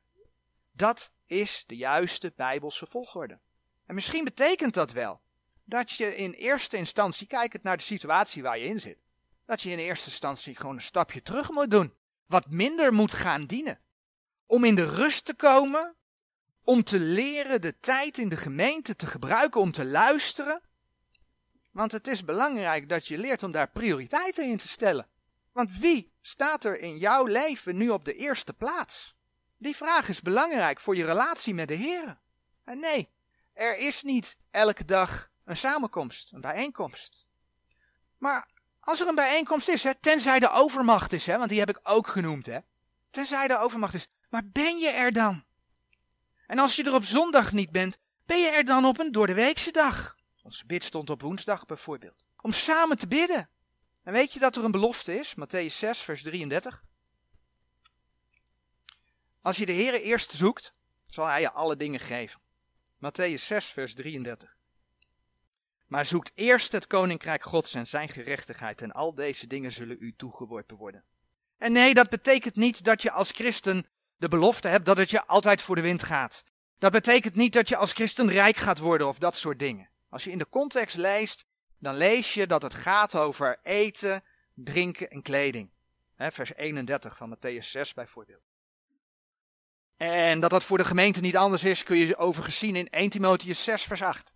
Dat 0.73 1.13
is 1.27 1.65
de 1.67 1.77
juiste 1.77 2.33
Bijbelse 2.37 2.87
volgorde. 2.87 3.41
En 3.87 3.95
misschien 3.95 4.25
betekent 4.25 4.75
dat 4.75 4.93
wel 4.93 5.21
dat 5.65 5.91
je 5.91 6.17
in 6.17 6.33
eerste 6.33 6.77
instantie, 6.77 7.27
kijkend 7.27 7.63
naar 7.63 7.77
de 7.77 7.83
situatie 7.83 8.43
waar 8.43 8.59
je 8.59 8.65
in 8.65 8.81
zit, 8.81 8.99
dat 9.47 9.63
je 9.63 9.71
in 9.71 9.79
eerste 9.79 10.09
instantie 10.09 10.57
gewoon 10.57 10.75
een 10.75 10.83
stapje 10.83 11.23
terug 11.23 11.51
moet 11.51 11.71
doen. 11.71 11.95
Wat 12.27 12.51
minder 12.51 12.93
moet 12.93 13.13
gaan 13.13 13.47
dienen. 13.47 13.81
Om 14.47 14.65
in 14.65 14.75
de 14.75 14.85
rust 14.85 15.25
te 15.25 15.35
komen, 15.35 15.95
om 16.65 16.85
te 16.85 16.99
leren 16.99 17.61
de 17.61 17.79
tijd 17.81 18.19
in 18.19 18.29
de 18.29 18.37
gemeente 18.37 18.97
te 18.97 19.07
gebruiken 19.07 19.61
om 19.61 19.73
te 19.73 19.85
luisteren. 19.85 20.63
Want 21.71 21.93
het 21.93 22.07
is 22.07 22.25
belangrijk 22.25 22.89
dat 22.89 23.09
je 23.09 23.19
leert 23.19 23.43
om 23.43 23.53
daar 23.53 23.71
prioriteiten 23.71 24.49
in 24.49 24.57
te 24.57 24.69
stellen. 24.69 25.09
Want 25.53 25.79
wie 25.79 26.12
staat 26.23 26.65
er 26.65 26.79
in 26.79 26.97
jouw 26.97 27.25
leven 27.25 27.77
nu 27.77 27.91
op 27.91 28.05
de 28.05 28.15
eerste 28.15 28.53
plaats? 28.53 29.15
Die 29.59 29.77
vraag 29.77 30.09
is 30.09 30.21
belangrijk 30.21 30.81
voor 30.81 30.97
je 30.97 31.05
relatie 31.05 31.55
met 31.55 31.69
de 31.69 31.75
Heer. 31.75 32.19
En 32.65 32.81
nee, 32.81 33.09
er 33.53 33.77
is 33.77 34.03
niet 34.03 34.37
elke 34.51 34.85
dag 34.85 35.31
een 35.45 35.57
samenkomst, 35.57 36.33
een 36.33 36.41
bijeenkomst. 36.41 37.27
Maar 38.19 38.49
als 38.81 39.01
er 39.01 39.09
een 39.09 39.15
bijeenkomst 39.15 39.69
is, 39.69 39.83
hè, 39.83 39.95
tenzij 39.95 40.39
de 40.39 40.51
overmacht 40.51 41.13
is, 41.13 41.27
hè, 41.27 41.39
want 41.39 41.49
die 41.49 41.59
heb 41.59 41.69
ik 41.69 41.81
ook 41.83 42.07
genoemd, 42.07 42.47
hè. 42.47 42.59
Tenzij 43.11 43.49
de 43.49 43.59
overmacht 43.59 43.95
is. 43.95 44.09
Maar 44.29 44.47
ben 44.47 44.79
je 44.79 44.89
er 44.89 45.13
dan? 45.13 45.45
En 46.47 46.59
als 46.59 46.77
je 46.77 46.85
er 46.85 46.95
op 46.95 47.05
zondag 47.05 47.53
niet 47.53 47.71
bent, 47.71 47.99
ben 48.27 48.39
je 48.39 48.49
er 48.49 48.65
dan 48.65 48.85
op 48.85 48.99
een 48.99 49.13
doordeweekse 49.13 49.71
dag? 49.71 50.17
Onze 50.43 50.67
bid 50.67 50.85
stond 50.85 51.11
op 51.11 51.23
woensdag 51.23 51.67
bijvoorbeeld. 51.67 52.27
Om 52.41 52.53
samen 52.53 52.99
te 52.99 53.07
bidden. 53.07 53.49
En 54.03 54.13
weet 54.13 54.33
je 54.33 54.39
dat 54.39 54.57
er 54.57 54.65
een 54.65 54.71
belofte 54.71 55.19
is? 55.19 55.35
Matthäus 55.35 55.75
6, 55.79 55.99
vers 55.99 56.23
33. 56.23 56.85
Als 59.41 59.57
je 59.57 59.67
de 59.67 59.73
Heer 59.73 59.95
eerst 59.95 60.33
zoekt, 60.33 60.75
zal 61.07 61.27
Hij 61.27 61.41
je 61.41 61.51
alle 61.51 61.77
dingen 61.77 62.01
geven. 62.01 62.41
Matthäus 62.97 63.35
6, 63.35 63.67
vers 63.67 63.95
33. 63.95 64.57
Maar 65.87 66.07
zoekt 66.07 66.33
eerst 66.35 66.73
het 66.73 66.87
koninkrijk 66.87 67.43
Gods 67.43 67.75
en 67.75 67.87
zijn 67.87 68.09
gerechtigheid 68.09 68.83
en 68.83 68.93
al 68.93 69.15
deze 69.15 69.47
dingen 69.47 69.73
zullen 69.73 69.97
u 70.01 70.15
toegeworpen 70.17 70.77
worden. 70.77 71.05
En 71.59 71.73
nee, 71.73 71.95
dat 71.95 72.09
betekent 72.09 72.57
niet 72.57 72.85
dat 72.85 73.03
je 73.03 73.11
als 73.11 73.31
christen 73.31 73.87
de 74.17 74.29
belofte 74.29 74.69
hebt 74.69 74.87
dat 74.87 74.97
het 74.97 75.11
je 75.11 75.27
altijd 75.27 75.63
voor 75.63 75.75
de 75.75 75.81
wind 75.81 76.03
gaat. 76.03 76.45
Dat 76.79 76.93
betekent 76.93 77.35
niet 77.35 77.53
dat 77.53 77.69
je 77.69 77.77
als 77.77 77.93
christen 77.93 78.31
rijk 78.31 78.57
gaat 78.57 78.79
worden 78.79 79.09
of 79.09 79.19
dat 79.19 79.37
soort 79.37 79.59
dingen. 79.59 79.91
Als 80.09 80.25
je 80.25 80.31
in 80.31 80.39
de 80.39 80.49
context 80.49 80.97
leest, 80.97 81.45
dan 81.83 81.97
lees 81.97 82.35
je 82.35 82.47
dat 82.47 82.63
het 82.63 82.75
gaat 82.75 83.15
over 83.15 83.59
eten, 83.63 84.25
drinken 84.55 85.11
en 85.11 85.23
kleding. 85.23 85.71
vers 86.17 86.55
31 86.55 87.17
van 87.17 87.37
Matthäus 87.37 87.65
6 87.65 87.95
bijvoorbeeld. 87.95 88.43
En 89.97 90.41
dat 90.41 90.51
dat 90.51 90.65
voor 90.65 90.79
de 90.79 90.85
gemeente 90.85 91.21
niet 91.21 91.37
anders 91.37 91.65
is, 91.65 91.83
kun 91.83 91.97
je 91.97 92.17
overigens 92.17 92.59
zien 92.59 92.77
in 92.77 92.89
1 92.89 93.11
Timotheus 93.11 93.65
6 93.65 93.83
vers 93.83 94.03
8. 94.03 94.35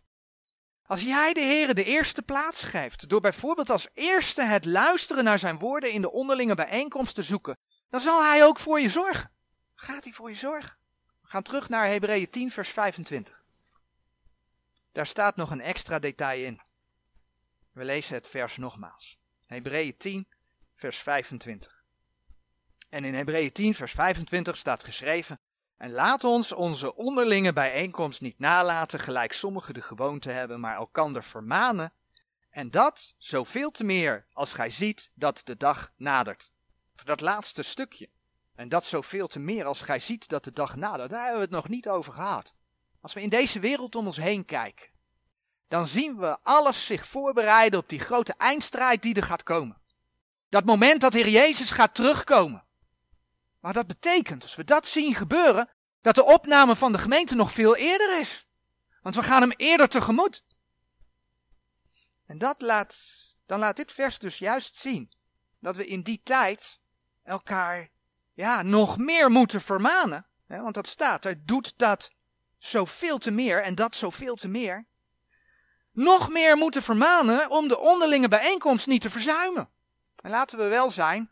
Als 0.86 1.02
jij 1.02 1.32
de 1.32 1.40
Heer 1.40 1.74
de 1.74 1.84
eerste 1.84 2.22
plaats 2.22 2.62
geeft, 2.62 3.08
door 3.08 3.20
bijvoorbeeld 3.20 3.70
als 3.70 3.88
eerste 3.94 4.42
het 4.42 4.64
luisteren 4.64 5.24
naar 5.24 5.38
zijn 5.38 5.58
woorden 5.58 5.92
in 5.92 6.00
de 6.00 6.12
onderlinge 6.12 6.54
bijeenkomst 6.54 7.14
te 7.14 7.22
zoeken, 7.22 7.58
dan 7.88 8.00
zal 8.00 8.24
hij 8.24 8.44
ook 8.44 8.58
voor 8.58 8.80
je 8.80 8.88
zorgen. 8.88 9.30
Gaat 9.74 10.04
hij 10.04 10.12
voor 10.12 10.28
je 10.28 10.36
zorgen? 10.36 10.78
We 11.22 11.28
gaan 11.28 11.42
terug 11.42 11.68
naar 11.68 11.86
Hebreeën 11.86 12.30
10 12.30 12.50
vers 12.50 12.68
25. 12.68 13.44
Daar 14.92 15.06
staat 15.06 15.36
nog 15.36 15.50
een 15.50 15.60
extra 15.60 15.98
detail 15.98 16.44
in. 16.44 16.60
We 17.76 17.84
lezen 17.84 18.14
het 18.14 18.28
vers 18.28 18.56
nogmaals. 18.56 19.18
Hebreeën 19.46 19.96
10 19.96 20.28
vers 20.74 20.98
25. 20.98 21.84
En 22.88 23.04
in 23.04 23.14
Hebreeën 23.14 23.52
10 23.52 23.74
vers 23.74 23.92
25 23.92 24.56
staat 24.56 24.84
geschreven: 24.84 25.40
en 25.76 25.90
laat 25.90 26.24
ons 26.24 26.52
onze 26.52 26.94
onderlinge 26.94 27.52
bijeenkomst 27.52 28.20
niet 28.20 28.38
nalaten, 28.38 29.00
gelijk 29.00 29.32
sommigen 29.32 29.74
de 29.74 29.82
gewoonte 29.82 30.30
hebben, 30.30 30.60
maar 30.60 30.76
elkander 30.76 31.24
vermanen. 31.24 31.92
En 32.50 32.70
dat 32.70 33.14
zoveel 33.18 33.70
te 33.70 33.84
meer 33.84 34.26
als 34.32 34.52
gij 34.52 34.70
ziet 34.70 35.10
dat 35.14 35.40
de 35.44 35.56
dag 35.56 35.92
nadert. 35.96 36.52
Dat 37.04 37.20
laatste 37.20 37.62
stukje. 37.62 38.08
En 38.54 38.68
dat 38.68 38.84
zoveel 38.84 39.26
te 39.26 39.38
meer 39.38 39.64
als 39.64 39.82
gij 39.82 39.98
ziet 39.98 40.28
dat 40.28 40.44
de 40.44 40.52
dag 40.52 40.76
nadert. 40.76 41.10
Daar 41.10 41.20
hebben 41.20 41.38
we 41.38 41.44
het 41.44 41.54
nog 41.54 41.68
niet 41.68 41.88
over 41.88 42.12
gehad. 42.12 42.54
Als 43.00 43.12
we 43.12 43.22
in 43.22 43.28
deze 43.28 43.60
wereld 43.60 43.94
om 43.94 44.06
ons 44.06 44.16
heen 44.16 44.44
kijken, 44.44 44.88
dan 45.68 45.86
zien 45.86 46.16
we 46.18 46.38
alles 46.42 46.86
zich 46.86 47.06
voorbereiden 47.06 47.78
op 47.78 47.88
die 47.88 48.00
grote 48.00 48.34
eindstrijd 48.36 49.02
die 49.02 49.14
er 49.14 49.22
gaat 49.22 49.42
komen. 49.42 49.76
Dat 50.48 50.64
moment 50.64 51.00
dat 51.00 51.12
Heer 51.12 51.28
Jezus 51.28 51.70
gaat 51.70 51.94
terugkomen. 51.94 52.64
Maar 53.60 53.72
dat 53.72 53.86
betekent, 53.86 54.42
als 54.42 54.54
we 54.54 54.64
dat 54.64 54.88
zien 54.88 55.14
gebeuren, 55.14 55.68
dat 56.00 56.14
de 56.14 56.24
opname 56.24 56.76
van 56.76 56.92
de 56.92 56.98
gemeente 56.98 57.34
nog 57.34 57.52
veel 57.52 57.76
eerder 57.76 58.20
is. 58.20 58.46
Want 59.02 59.14
we 59.14 59.22
gaan 59.22 59.40
hem 59.40 59.52
eerder 59.56 59.88
tegemoet. 59.88 60.44
En 62.26 62.38
dat 62.38 62.60
laat, 62.62 62.96
dan 63.46 63.58
laat 63.58 63.76
dit 63.76 63.92
vers 63.92 64.18
dus 64.18 64.38
juist 64.38 64.76
zien 64.76 65.12
dat 65.60 65.76
we 65.76 65.86
in 65.86 66.02
die 66.02 66.20
tijd 66.24 66.80
elkaar 67.22 67.90
ja, 68.34 68.62
nog 68.62 68.98
meer 68.98 69.30
moeten 69.30 69.60
vermanen. 69.60 70.26
Hè, 70.46 70.60
want 70.60 70.74
dat 70.74 70.86
staat 70.86 71.24
er, 71.24 71.46
doet 71.46 71.74
dat 71.76 72.12
zoveel 72.58 73.18
te 73.18 73.30
meer 73.30 73.62
en 73.62 73.74
dat 73.74 73.96
zoveel 73.96 74.34
te 74.34 74.48
meer. 74.48 74.86
Nog 75.96 76.28
meer 76.30 76.56
moeten 76.56 76.82
vermanen 76.82 77.50
om 77.50 77.68
de 77.68 77.78
onderlinge 77.78 78.28
bijeenkomst 78.28 78.86
niet 78.86 79.00
te 79.00 79.10
verzuimen. 79.10 79.68
En 80.20 80.30
laten 80.30 80.58
we 80.58 80.64
wel 80.64 80.90
zijn, 80.90 81.30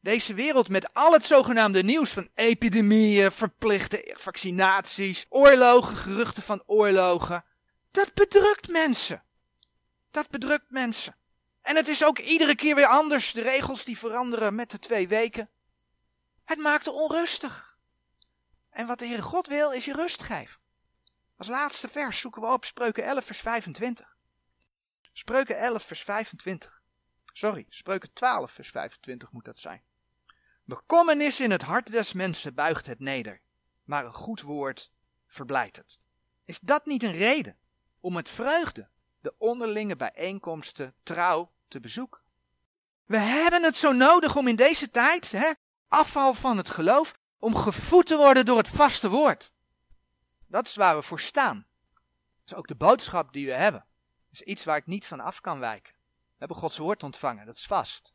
deze 0.00 0.34
wereld 0.34 0.68
met 0.68 0.94
al 0.94 1.12
het 1.12 1.24
zogenaamde 1.24 1.82
nieuws 1.82 2.10
van 2.10 2.28
epidemieën, 2.34 3.32
verplichte 3.32 4.16
vaccinaties, 4.18 5.26
oorlogen, 5.28 5.96
geruchten 5.96 6.42
van 6.42 6.62
oorlogen. 6.66 7.44
Dat 7.90 8.14
bedrukt 8.14 8.68
mensen. 8.68 9.22
Dat 10.10 10.30
bedrukt 10.30 10.70
mensen. 10.70 11.16
En 11.62 11.76
het 11.76 11.88
is 11.88 12.04
ook 12.04 12.18
iedere 12.18 12.54
keer 12.54 12.74
weer 12.74 12.86
anders. 12.86 13.32
De 13.32 13.42
regels 13.42 13.84
die 13.84 13.98
veranderen 13.98 14.54
met 14.54 14.70
de 14.70 14.78
twee 14.78 15.08
weken. 15.08 15.50
Het 16.44 16.58
maakt 16.58 16.88
onrustig. 16.88 17.78
En 18.70 18.86
wat 18.86 18.98
de 18.98 19.06
Heere 19.06 19.22
God 19.22 19.46
wil, 19.46 19.70
is 19.70 19.84
je 19.84 19.92
rust 19.92 20.22
geven. 20.22 20.59
Als 21.40 21.48
laatste 21.48 21.88
vers 21.88 22.20
zoeken 22.20 22.42
we 22.42 22.48
op 22.48 22.64
Spreuken 22.64 23.04
11, 23.04 23.24
vers 23.24 23.40
25. 23.40 24.16
Spreuken 25.12 25.56
11, 25.56 25.82
vers 25.82 26.02
25. 26.02 26.82
Sorry, 27.32 27.66
Spreuken 27.68 28.12
12, 28.12 28.50
vers 28.50 28.70
25 28.70 29.32
moet 29.32 29.44
dat 29.44 29.58
zijn. 29.58 29.82
Bekommernis 30.64 31.40
in 31.40 31.50
het 31.50 31.62
hart 31.62 31.92
des 31.92 32.12
mensen 32.12 32.54
buigt 32.54 32.86
het 32.86 32.98
neder, 32.98 33.40
maar 33.84 34.04
een 34.04 34.12
goed 34.12 34.40
woord 34.40 34.92
verblijdt 35.26 35.76
het. 35.76 35.98
Is 36.44 36.58
dat 36.60 36.86
niet 36.86 37.02
een 37.02 37.12
reden 37.12 37.56
om 38.00 38.12
met 38.12 38.28
vreugde 38.28 38.88
de 39.20 39.34
onderlinge 39.38 39.96
bijeenkomsten 39.96 40.94
trouw 41.02 41.52
te 41.68 41.80
bezoeken? 41.80 42.20
We 43.04 43.18
hebben 43.18 43.62
het 43.62 43.76
zo 43.76 43.92
nodig 43.92 44.36
om 44.36 44.48
in 44.48 44.56
deze 44.56 44.90
tijd, 44.90 45.32
hè, 45.32 45.50
afval 45.88 46.34
van 46.34 46.56
het 46.56 46.70
geloof, 46.70 47.14
om 47.38 47.56
gevoed 47.56 48.06
te 48.06 48.16
worden 48.16 48.44
door 48.46 48.58
het 48.58 48.68
vaste 48.68 49.08
woord. 49.08 49.52
Dat 50.50 50.66
is 50.66 50.76
waar 50.76 50.96
we 50.96 51.02
voor 51.02 51.20
staan. 51.20 51.66
Dat 52.38 52.46
is 52.46 52.54
ook 52.54 52.68
de 52.68 52.74
boodschap 52.74 53.32
die 53.32 53.46
we 53.46 53.54
hebben. 53.54 53.84
Dat 54.30 54.40
is 54.40 54.42
iets 54.42 54.64
waar 54.64 54.76
ik 54.76 54.86
niet 54.86 55.06
van 55.06 55.20
af 55.20 55.40
kan 55.40 55.58
wijken. 55.58 55.92
We 55.92 56.36
hebben 56.38 56.56
Gods 56.56 56.78
woord 56.78 57.02
ontvangen, 57.02 57.46
dat 57.46 57.54
is 57.54 57.66
vast. 57.66 58.14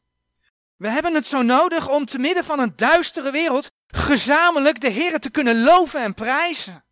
We 0.76 0.90
hebben 0.90 1.14
het 1.14 1.26
zo 1.26 1.42
nodig 1.42 1.90
om 1.90 2.06
te 2.06 2.20
midden 2.20 2.44
van 2.44 2.60
een 2.60 2.76
duistere 2.76 3.32
wereld 3.32 3.72
gezamenlijk 3.88 4.80
de 4.82 4.90
Heer 4.90 5.20
te 5.20 5.30
kunnen 5.30 5.64
loven 5.64 6.02
en 6.02 6.14
prijzen. 6.14 6.86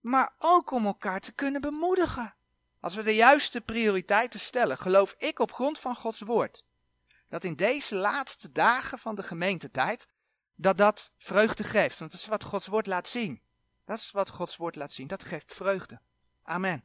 Maar 0.00 0.34
ook 0.38 0.70
om 0.70 0.86
elkaar 0.86 1.20
te 1.20 1.32
kunnen 1.32 1.60
bemoedigen. 1.60 2.34
Als 2.80 2.94
we 2.94 3.02
de 3.02 3.14
juiste 3.14 3.60
prioriteiten 3.60 4.40
stellen, 4.40 4.78
geloof 4.78 5.14
ik 5.18 5.38
op 5.38 5.52
grond 5.52 5.78
van 5.78 5.96
Gods 5.96 6.20
woord, 6.20 6.64
dat 7.28 7.44
in 7.44 7.56
deze 7.56 7.94
laatste 7.94 8.52
dagen 8.52 8.98
van 8.98 9.14
de 9.14 9.22
gemeentetijd, 9.22 10.06
dat 10.54 10.78
dat 10.78 11.12
vreugde 11.18 11.64
geeft. 11.64 11.98
Want 11.98 12.10
dat 12.10 12.20
is 12.20 12.26
wat 12.26 12.44
Gods 12.44 12.66
woord 12.66 12.86
laat 12.86 13.08
zien. 13.08 13.42
Dat 13.86 13.98
is 13.98 14.10
wat 14.10 14.30
Gods 14.30 14.56
woord 14.56 14.76
laat 14.76 14.92
zien. 14.92 15.06
Dat 15.06 15.24
geeft 15.24 15.54
vreugde. 15.54 16.00
Amen. 16.42 16.84